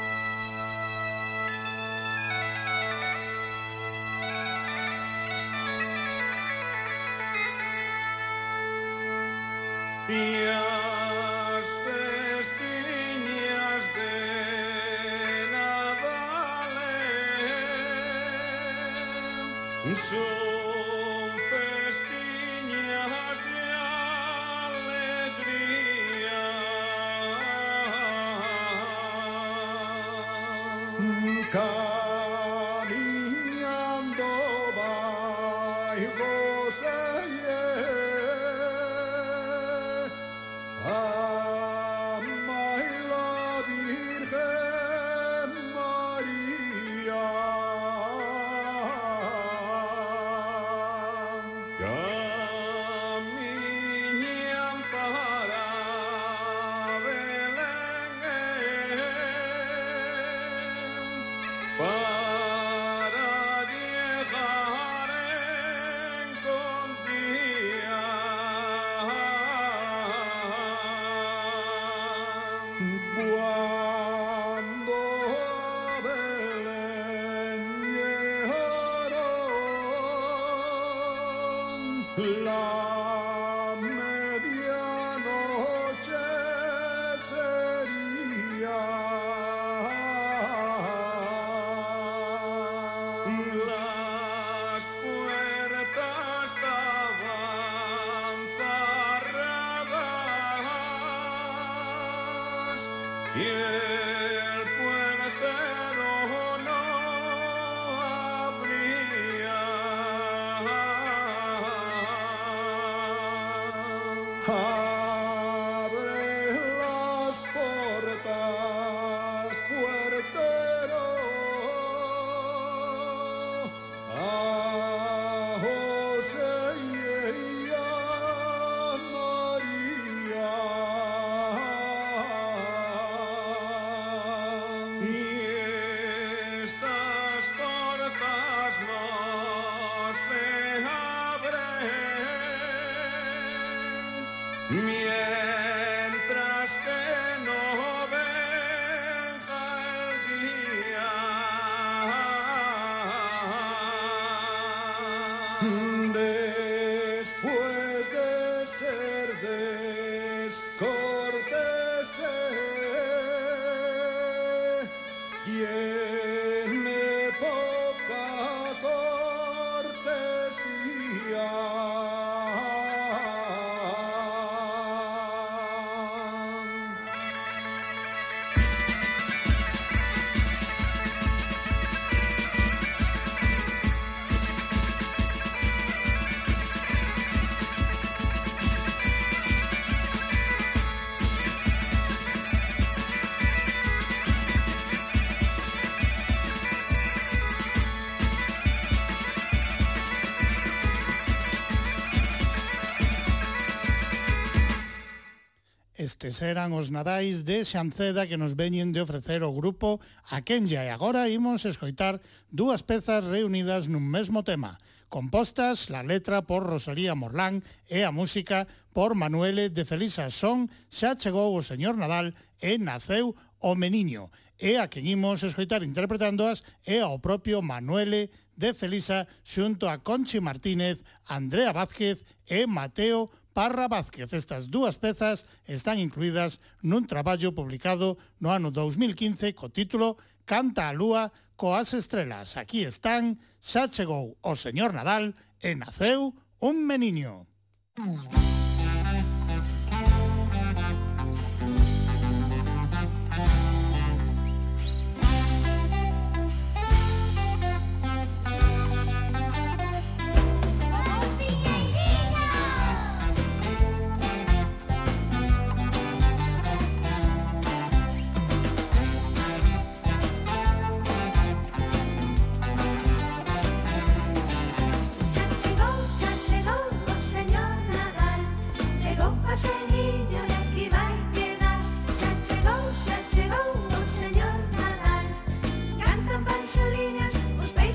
Estes 206.34 206.50
eran 206.50 206.74
os 206.74 206.90
nadais 206.90 207.46
de 207.46 207.62
Xanceda 207.62 208.26
que 208.26 208.42
nos 208.42 208.58
veñen 208.58 208.90
de 208.90 209.06
ofrecer 209.06 209.46
o 209.46 209.54
grupo 209.54 210.02
A 210.34 210.42
Kenya 210.42 210.82
e 210.82 210.90
agora 210.90 211.30
imos 211.30 211.62
escoitar 211.62 212.26
dúas 212.50 212.82
pezas 212.82 213.22
reunidas 213.30 213.86
nun 213.86 214.02
mesmo 214.02 214.42
tema, 214.42 214.82
compostas 215.14 215.94
la 215.94 216.02
letra 216.02 216.42
por 216.50 216.66
Rosalía 216.66 217.14
Morlán 217.14 217.62
e 217.86 218.02
a 218.02 218.10
música 218.10 218.66
por 218.98 219.14
Manuele 219.14 219.70
de 219.70 219.86
Felisa 219.86 220.34
Son, 220.34 220.74
xa 220.90 221.14
chegou 221.14 221.54
o 221.54 221.62
señor 221.62 222.02
Nadal 222.02 222.34
e 222.58 222.82
naceu 222.82 223.38
o 223.62 223.78
meniño. 223.78 224.34
E 224.58 224.82
a 224.82 224.90
quen 224.90 225.06
imos 225.06 225.46
escoitar 225.46 225.86
interpretándoas 225.86 226.66
é 226.82 227.06
ao 227.06 227.22
propio 227.22 227.62
Manuele 227.62 228.34
de 228.58 228.74
Felisa 228.74 229.30
xunto 229.46 229.86
a 229.86 230.02
Conchi 230.02 230.42
Martínez, 230.42 230.98
Andrea 231.30 231.78
Vázquez 231.78 232.26
e 232.50 232.66
Mateo 232.66 233.30
Martínez 233.30 233.43
Parra 233.54 233.88
Vázquez. 233.88 234.34
Estas 234.34 234.68
dúas 234.74 234.98
pezas 234.98 235.46
están 235.70 236.02
incluídas 236.02 236.60
nun 236.82 237.06
traballo 237.06 237.54
publicado 237.54 238.18
no 238.42 238.50
ano 238.52 238.74
2015 238.74 239.54
co 239.54 239.70
título 239.70 240.18
Canta 240.44 240.90
a 240.90 240.94
Lúa 240.94 241.32
coas 241.56 241.94
estrelas. 241.94 242.58
Aquí 242.58 242.84
están, 242.84 243.40
xa 243.62 243.88
chegou 243.88 244.36
o 244.42 244.54
señor 244.58 244.92
Nadal 244.92 245.38
e 245.62 245.78
naceu 245.78 246.34
un 246.60 246.76
meniño. 246.84 247.48
Mm. 247.96 248.53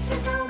This 0.08 0.16
is 0.16 0.24
the 0.24 0.47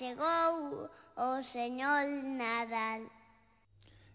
chegou 0.00 0.88
o 1.14 1.42
señor 1.44 2.08
Nadal. 2.40 3.04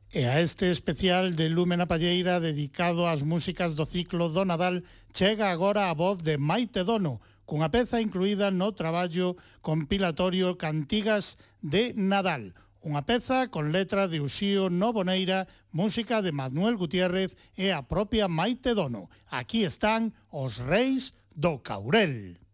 E 0.09 0.25
a 0.25 0.41
este 0.41 0.73
especial 0.73 1.37
de 1.37 1.45
Lúmena 1.45 1.85
Palleira 1.85 2.41
dedicado 2.41 3.05
ás 3.05 3.21
músicas 3.21 3.77
do 3.77 3.85
ciclo 3.85 4.33
do 4.33 4.41
Nadal 4.49 4.81
chega 5.13 5.53
agora 5.53 5.85
a 5.85 5.93
voz 5.93 6.25
de 6.25 6.41
Maite 6.41 6.81
Dono, 6.81 7.21
cunha 7.45 7.69
peza 7.69 8.01
incluída 8.01 8.49
no 8.49 8.73
traballo 8.73 9.37
compilatorio 9.61 10.57
Cantigas 10.57 11.37
de 11.61 11.93
Nadal, 11.93 12.57
unha 12.81 13.05
peza 13.05 13.53
con 13.53 13.69
letra 13.69 14.09
de 14.09 14.25
Uxío 14.25 14.73
Novoneira, 14.73 15.45
música 15.69 16.25
de 16.25 16.33
Manuel 16.33 16.81
Gutiérrez 16.81 17.37
e 17.53 17.69
a 17.69 17.85
propia 17.85 18.25
Maite 18.25 18.73
Dono. 18.73 19.13
Aquí 19.29 19.61
están 19.61 20.17
os 20.33 20.57
reis 20.57 21.13
do 21.29 21.61
Caurel. 21.61 22.44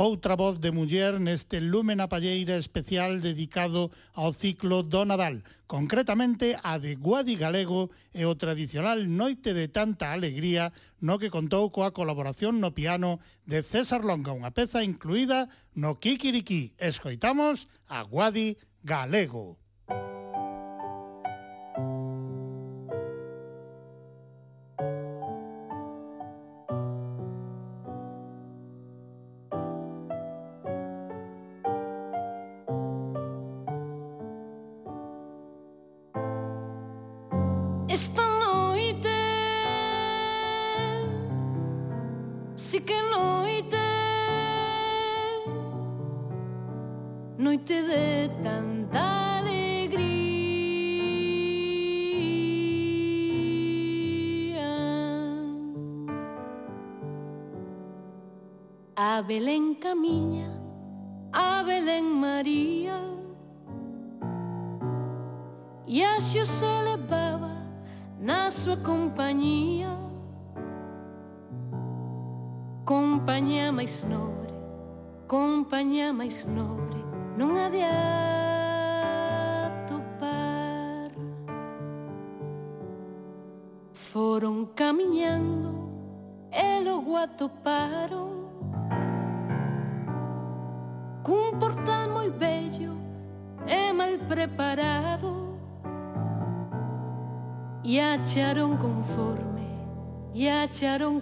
Outra 0.00 0.34
voz 0.34 0.60
de 0.64 0.72
muller 0.72 1.20
neste 1.20 1.60
Lumen 1.60 2.00
a 2.00 2.08
Palleira 2.08 2.56
especial 2.56 3.20
dedicado 3.20 3.92
ao 4.16 4.32
ciclo 4.32 4.80
do 4.80 5.04
Nadal, 5.04 5.44
concretamente 5.68 6.56
a 6.64 6.80
de 6.80 6.96
Guadi 6.96 7.36
Galego 7.36 7.92
e 8.16 8.24
o 8.24 8.32
tradicional 8.32 9.04
Noite 9.04 9.52
de 9.52 9.68
tanta 9.68 10.16
alegría 10.16 10.72
no 11.04 11.20
que 11.20 11.28
contou 11.28 11.68
coa 11.68 11.92
colaboración 11.92 12.64
no 12.64 12.72
piano 12.72 13.20
de 13.44 13.60
César 13.60 14.00
Longa, 14.00 14.32
unha 14.32 14.56
peza 14.56 14.80
incluída 14.80 15.52
no 15.76 16.00
Kikiriki. 16.00 16.72
Escoitamos 16.80 17.68
a 17.84 18.00
Guadi 18.00 18.56
Galego. 18.80 19.60
mim. 59.94 60.29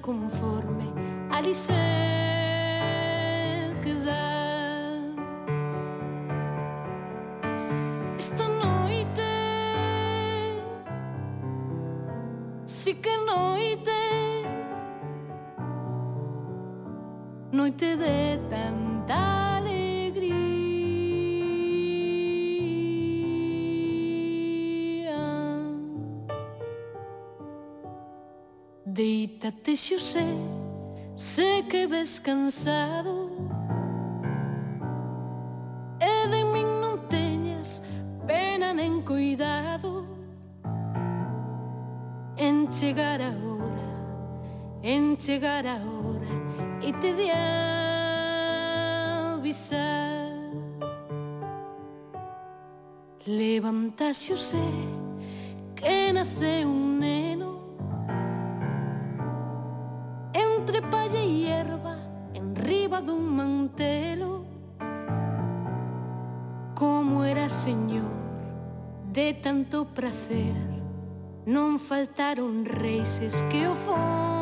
conforme 0.08 0.90
a 1.30 1.38
lição 1.42 1.74
que 3.82 3.92
dá. 4.06 5.02
Esta 8.16 8.48
noite, 8.48 9.20
se 12.64 12.94
que 12.94 13.16
noite, 13.18 13.90
noite 17.52 17.96
de 17.96 18.27
Fíjate, 29.48 29.76
yo 29.76 29.98
sé, 29.98 30.26
sé 31.16 31.64
que 31.70 31.86
ves 31.86 32.20
cansado. 32.20 33.30
E 35.98 36.28
de 36.28 36.44
mí 36.52 36.62
no 36.62 36.98
teñas 37.08 37.82
pena 38.26 38.72
en 38.72 39.00
cuidado 39.00 40.04
en 42.36 42.68
llegar 42.70 43.22
ahora, 43.22 43.88
en 44.82 45.16
llegar 45.16 45.66
ahora 45.66 46.28
y 46.82 46.92
te 46.92 47.14
de 47.14 47.32
avisar. 49.32 50.28
Levantas, 53.24 54.28
yo 54.28 54.36
sé 54.36 54.87
non 71.48 71.78
faltaron 71.80 72.60
reis 72.60 73.32
que 73.48 73.64
o 73.64 73.74
foron 73.74 74.37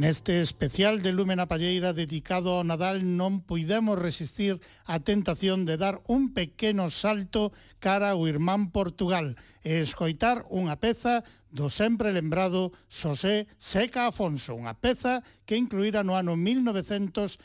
Neste 0.00 0.40
especial 0.40 1.02
de 1.02 1.12
Lúmena 1.12 1.44
Palleira 1.44 1.92
dedicado 1.92 2.56
ao 2.56 2.64
Nadal 2.64 3.04
non 3.04 3.44
puidemos 3.44 4.00
resistir 4.00 4.56
a 4.88 4.96
tentación 5.04 5.68
de 5.68 5.76
dar 5.76 6.00
un 6.08 6.32
pequeno 6.32 6.88
salto 6.88 7.52
cara 7.84 8.16
ao 8.16 8.24
irmán 8.24 8.72
Portugal 8.72 9.36
e 9.60 9.84
escoitar 9.84 10.48
unha 10.48 10.80
peza 10.80 11.20
do 11.52 11.68
sempre 11.68 12.16
lembrado 12.16 12.72
Xosé 12.88 13.44
Seca 13.60 14.08
Afonso, 14.08 14.56
unha 14.56 14.72
peza 14.72 15.20
que 15.44 15.60
incluíra 15.60 16.00
no 16.00 16.16
ano 16.16 16.32
1968 16.32 17.36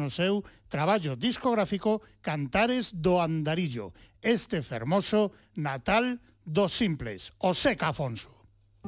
no 0.00 0.08
seu 0.08 0.40
traballo 0.72 1.20
discográfico 1.20 2.00
Cantares 2.24 2.96
do 2.96 3.20
Andarillo, 3.20 3.92
este 4.24 4.64
fermoso 4.64 5.36
Natal 5.60 6.16
dos 6.48 6.72
Simples, 6.72 7.36
o 7.44 7.52
Seca 7.52 7.92
Afonso. 7.92 8.32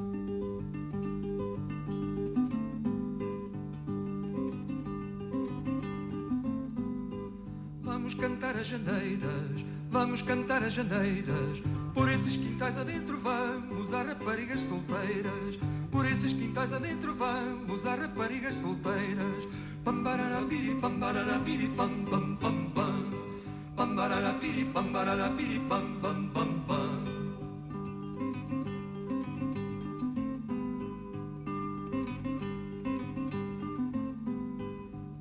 Música 0.00 0.83
Vamos 8.04 8.20
cantar 8.20 8.54
as 8.54 8.66
janeiras, 8.66 9.64
vamos 9.90 10.20
cantar 10.20 10.62
as 10.62 10.74
janeiras. 10.74 11.62
Por 11.94 12.06
esses 12.12 12.36
quintais 12.36 12.76
adentro 12.76 13.18
vamos, 13.18 13.94
há 13.94 14.02
raparigas 14.02 14.60
solteiras. 14.60 15.56
Por 15.90 16.04
esses 16.04 16.34
quintais 16.34 16.70
adentro 16.70 17.14
vamos, 17.14 17.86
há 17.86 17.94
raparigas 17.94 18.56
solteiras. 18.56 19.48
Pambararapiri, 19.82 20.74
pambararapiri, 20.82 21.68
pam, 21.68 22.04
pam, 22.04 22.36
pam, 22.36 22.70
pam. 22.74 23.10
Pambararapiri, 23.74 24.66
pambararapiri, 24.66 25.60
pam, 25.60 25.98
pam, 26.02 26.28
pam, 26.28 26.60
pam. 26.66 27.04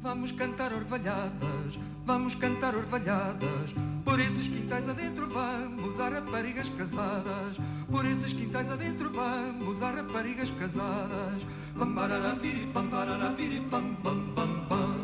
Vamos 0.02 0.34
cantar 0.34 0.74
orvalhadas, 0.74 1.80
vamos 2.06 2.36
cantar 2.36 2.76
orvalhadas. 2.76 3.74
Por 4.04 4.20
esses 4.20 4.48
quintais 4.48 4.88
adentro 4.88 5.28
vamos, 5.30 6.00
há 6.00 6.10
raparigas 6.10 6.70
casadas. 6.70 7.58
Por 7.90 8.06
esses 8.06 8.34
quintais 8.34 8.70
adentro 8.70 9.10
vamos, 9.10 9.82
há 9.82 9.92
raparigas 9.92 10.52
casadas. 10.52 11.44
Pambararapiri, 11.78 12.68
pambararapiri, 12.68 13.62
pam, 13.70 13.96
pam, 13.96 14.34
pam, 14.36 14.66
pam. 14.68 15.04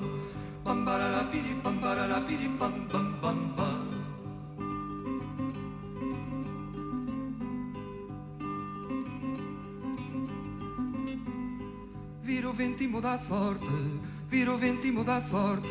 Pambararapiri, 0.63 1.55
pambararapiri, 1.63 2.49
pam, 2.59 2.73
pam, 2.87 3.13
pam, 3.21 3.53
pam. 3.55 3.89
Vira 12.21 12.49
o 12.49 12.53
vento 12.53 12.83
e 12.83 12.87
muda 12.87 13.13
a 13.13 13.17
sorte, 13.17 13.65
vira 14.29 14.53
o 14.53 14.57
vento 14.57 14.85
e 14.85 14.91
muda 14.91 15.15
a 15.15 15.21
sorte. 15.21 15.67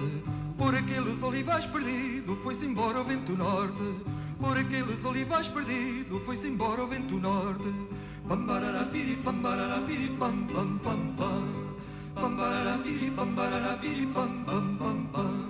Por 0.59 0.75
aqueles 0.75 1.23
olivais 1.23 1.67
perdido, 1.67 2.35
foi-se 2.37 2.67
embora 2.67 3.01
o 3.01 3.05
vento 3.05 3.33
norte. 3.37 3.95
Por 4.41 4.59
aqueles 4.59 5.05
olivais 5.05 5.47
perdido, 5.47 6.19
foi-se 6.21 6.49
embora 6.49 6.83
o 6.83 6.87
vento 6.89 7.15
norte. 7.15 7.73
Pambararapiri, 8.27 9.17
pambararapiri, 9.23 10.09
pam, 10.19 10.47
pam, 10.49 10.79
pam, 10.79 11.15
pam. 11.17 11.45
Pambararapiri, 12.15 13.11
pambararapiri, 13.13 14.07
pam, 14.09 14.45
pam, 14.45 14.77
pam, 14.77 15.07
pam. 15.13 15.49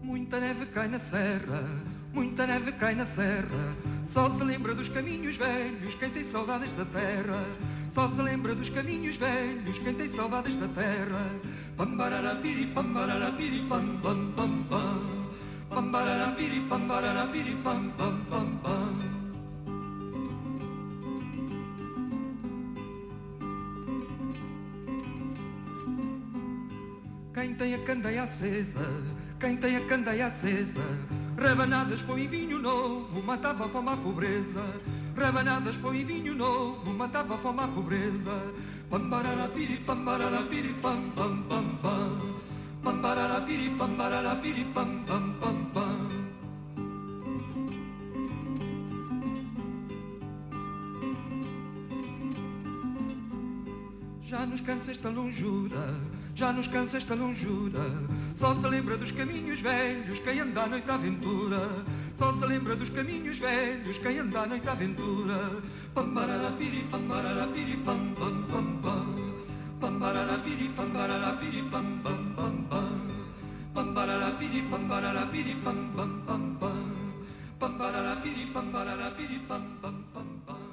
Muita 0.00 0.38
neve 0.38 0.66
cai 0.66 0.88
na 0.88 1.00
serra, 1.00 1.62
muita 2.12 2.46
neve 2.46 2.72
cai 2.72 2.94
na 2.94 3.04
serra. 3.04 3.93
Só 4.06 4.30
se 4.30 4.44
lembra 4.44 4.74
dos 4.74 4.88
caminhos 4.88 5.36
velhos 5.36 5.94
quem 5.94 6.10
tem 6.10 6.22
saudades 6.22 6.72
da 6.74 6.84
terra. 6.84 7.44
Só 7.90 8.08
se 8.08 8.20
lembra 8.20 8.54
dos 8.54 8.68
caminhos 8.68 9.16
velhos 9.16 9.78
quem 9.78 9.94
tem 9.94 10.08
saudades 10.08 10.56
da 10.56 10.68
terra. 10.68 11.30
Pambararapiri, 11.76 12.66
pambararapiri, 12.66 13.66
pam, 13.68 13.98
pam, 14.02 14.32
pam, 14.32 14.62
pam. 14.64 15.24
Pambararapiri, 15.68 16.60
pambararapiri, 16.68 17.56
pam, 17.56 17.90
pam, 17.90 18.24
pam, 18.30 18.56
pam. 18.58 19.14
Quem 27.34 27.54
tem 27.56 27.74
a 27.74 27.78
candeia 27.84 28.22
acesa, 28.22 29.02
quem 29.40 29.56
tem 29.56 29.76
a 29.76 29.80
candeia 29.86 30.28
acesa, 30.28 30.80
rabanadas 31.36 32.02
pão 32.02 32.18
e 32.18 32.26
vinho 32.26 32.58
novo, 32.58 33.22
matava 33.22 33.66
a 33.66 33.68
fome 33.68 33.90
à 33.90 33.96
pobreza. 33.96 34.64
Rabanadas 35.16 35.76
pão 35.76 35.94
e 35.94 36.04
vinho 36.04 36.34
novo, 36.34 36.92
matava 36.92 37.34
a 37.34 37.38
fome 37.38 37.60
à 37.60 37.68
pobreza. 37.68 38.54
Pambararapiri, 38.90 39.78
pambararapiri, 39.78 40.74
pam, 40.74 41.10
pam, 41.10 41.42
pam, 41.48 41.76
pam. 41.82 42.34
Pambararapiri, 42.82 43.70
pambararapiri, 43.70 44.64
pam, 44.74 45.04
pam, 45.04 45.32
pam, 45.40 45.64
pam. 45.72 46.14
Já 54.22 54.46
nos 54.46 54.60
cansa 54.60 54.90
esta 54.90 55.08
longura, 55.08 55.94
já 56.34 56.52
nos 56.52 56.66
cansa 56.66 56.96
esta 56.96 57.14
longura. 57.14 57.80
Só 58.34 58.54
se 58.54 58.66
lembra 58.66 58.96
dos 58.96 59.10
caminhos 59.10 59.60
velhos 59.60 60.18
quem 60.18 60.40
anda 60.40 60.64
à 60.64 60.66
noite 60.66 60.90
à 60.90 60.94
aventura. 60.94 61.60
Só 62.16 62.32
se 62.32 62.44
lembra 62.44 62.74
dos 62.74 62.90
caminhos 62.90 63.38
velhos 63.38 63.98
quem 63.98 64.18
anda 64.18 64.40
à 64.40 64.46
noite 64.46 64.68
à 64.68 64.72
aventura. 64.72 65.62
Pambararapiri, 65.94 66.84
pambararapiri, 66.90 67.76
pam, 67.78 68.14
pam, 68.14 68.42
pam, 68.50 68.76
pam. 68.82 69.14
Pambararapiri, 69.80 70.68
pambararapiri, 70.70 71.62
pam, 71.70 72.00
pam, 72.02 72.34
pam, 72.34 72.66
pam. 72.68 73.00
Pambararapiri, 73.74 74.62
pambararapiri, 74.62 75.54
pam, 75.62 75.92
pam, 75.96 76.22
pam, 76.26 76.56
pam. 76.58 76.92
Pambararapiri, 77.60 78.46
pambararapiri, 78.46 79.38
pam, 79.46 79.62
pam, 79.80 80.04
pam, 80.12 80.26
pam. 80.46 80.63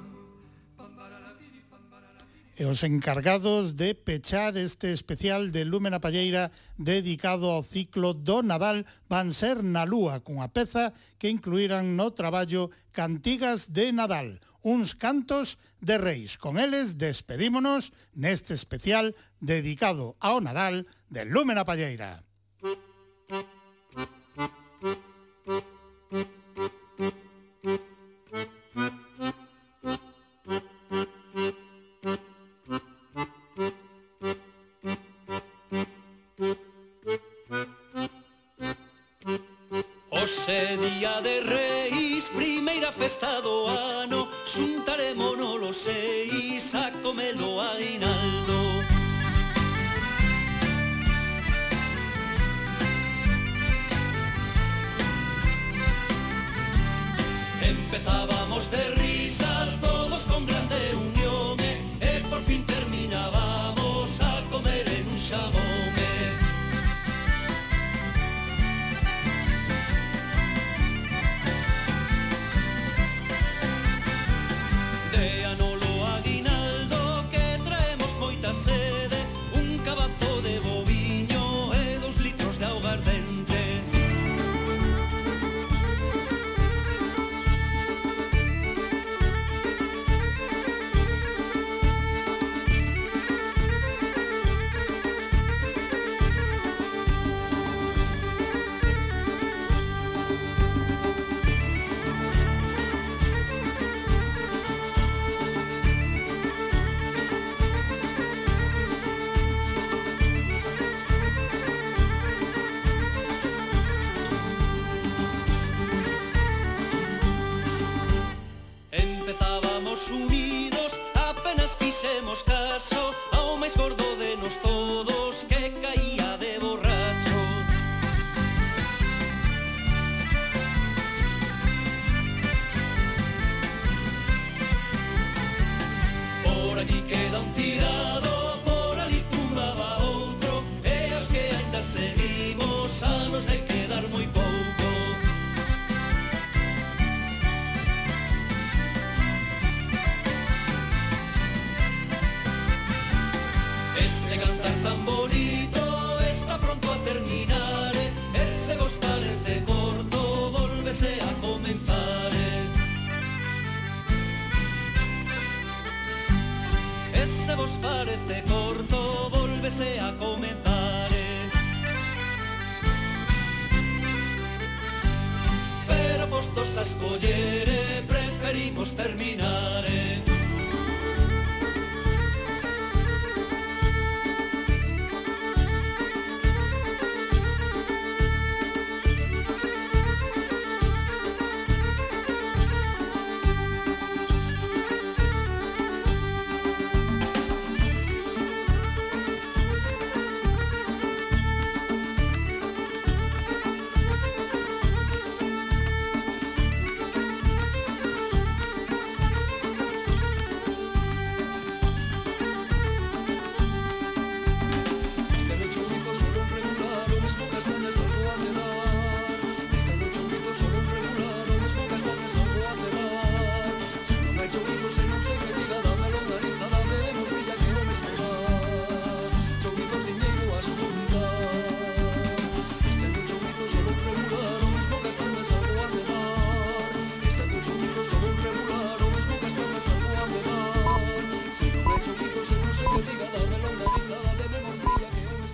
e 2.56 2.68
os 2.68 2.84
encargados 2.84 3.76
de 3.76 3.94
pechar 3.96 4.56
este 4.56 4.92
especial 4.92 5.48
de 5.48 5.64
Lúmena 5.64 6.00
Palleira 6.00 6.52
dedicado 6.76 7.48
ao 7.48 7.64
ciclo 7.64 8.12
do 8.12 8.44
Nadal 8.44 8.84
van 9.08 9.32
ser 9.32 9.64
na 9.64 9.88
Lúa, 9.88 10.20
cunha 10.20 10.52
peza 10.52 10.92
que 11.16 11.32
incluíran 11.32 11.96
no 11.96 12.12
traballo 12.12 12.68
Cantigas 12.92 13.72
de 13.72 13.88
Nadal, 13.92 14.44
uns 14.60 14.92
cantos 14.92 15.56
de 15.80 15.96
reis. 15.96 16.36
Con 16.36 16.60
eles 16.60 17.00
despedímonos 17.00 17.96
neste 18.12 18.52
especial 18.52 19.16
dedicado 19.40 20.20
ao 20.20 20.44
Nadal 20.44 20.84
de 21.08 21.24
Lúmena 21.24 21.64
Palleira. 21.64 22.20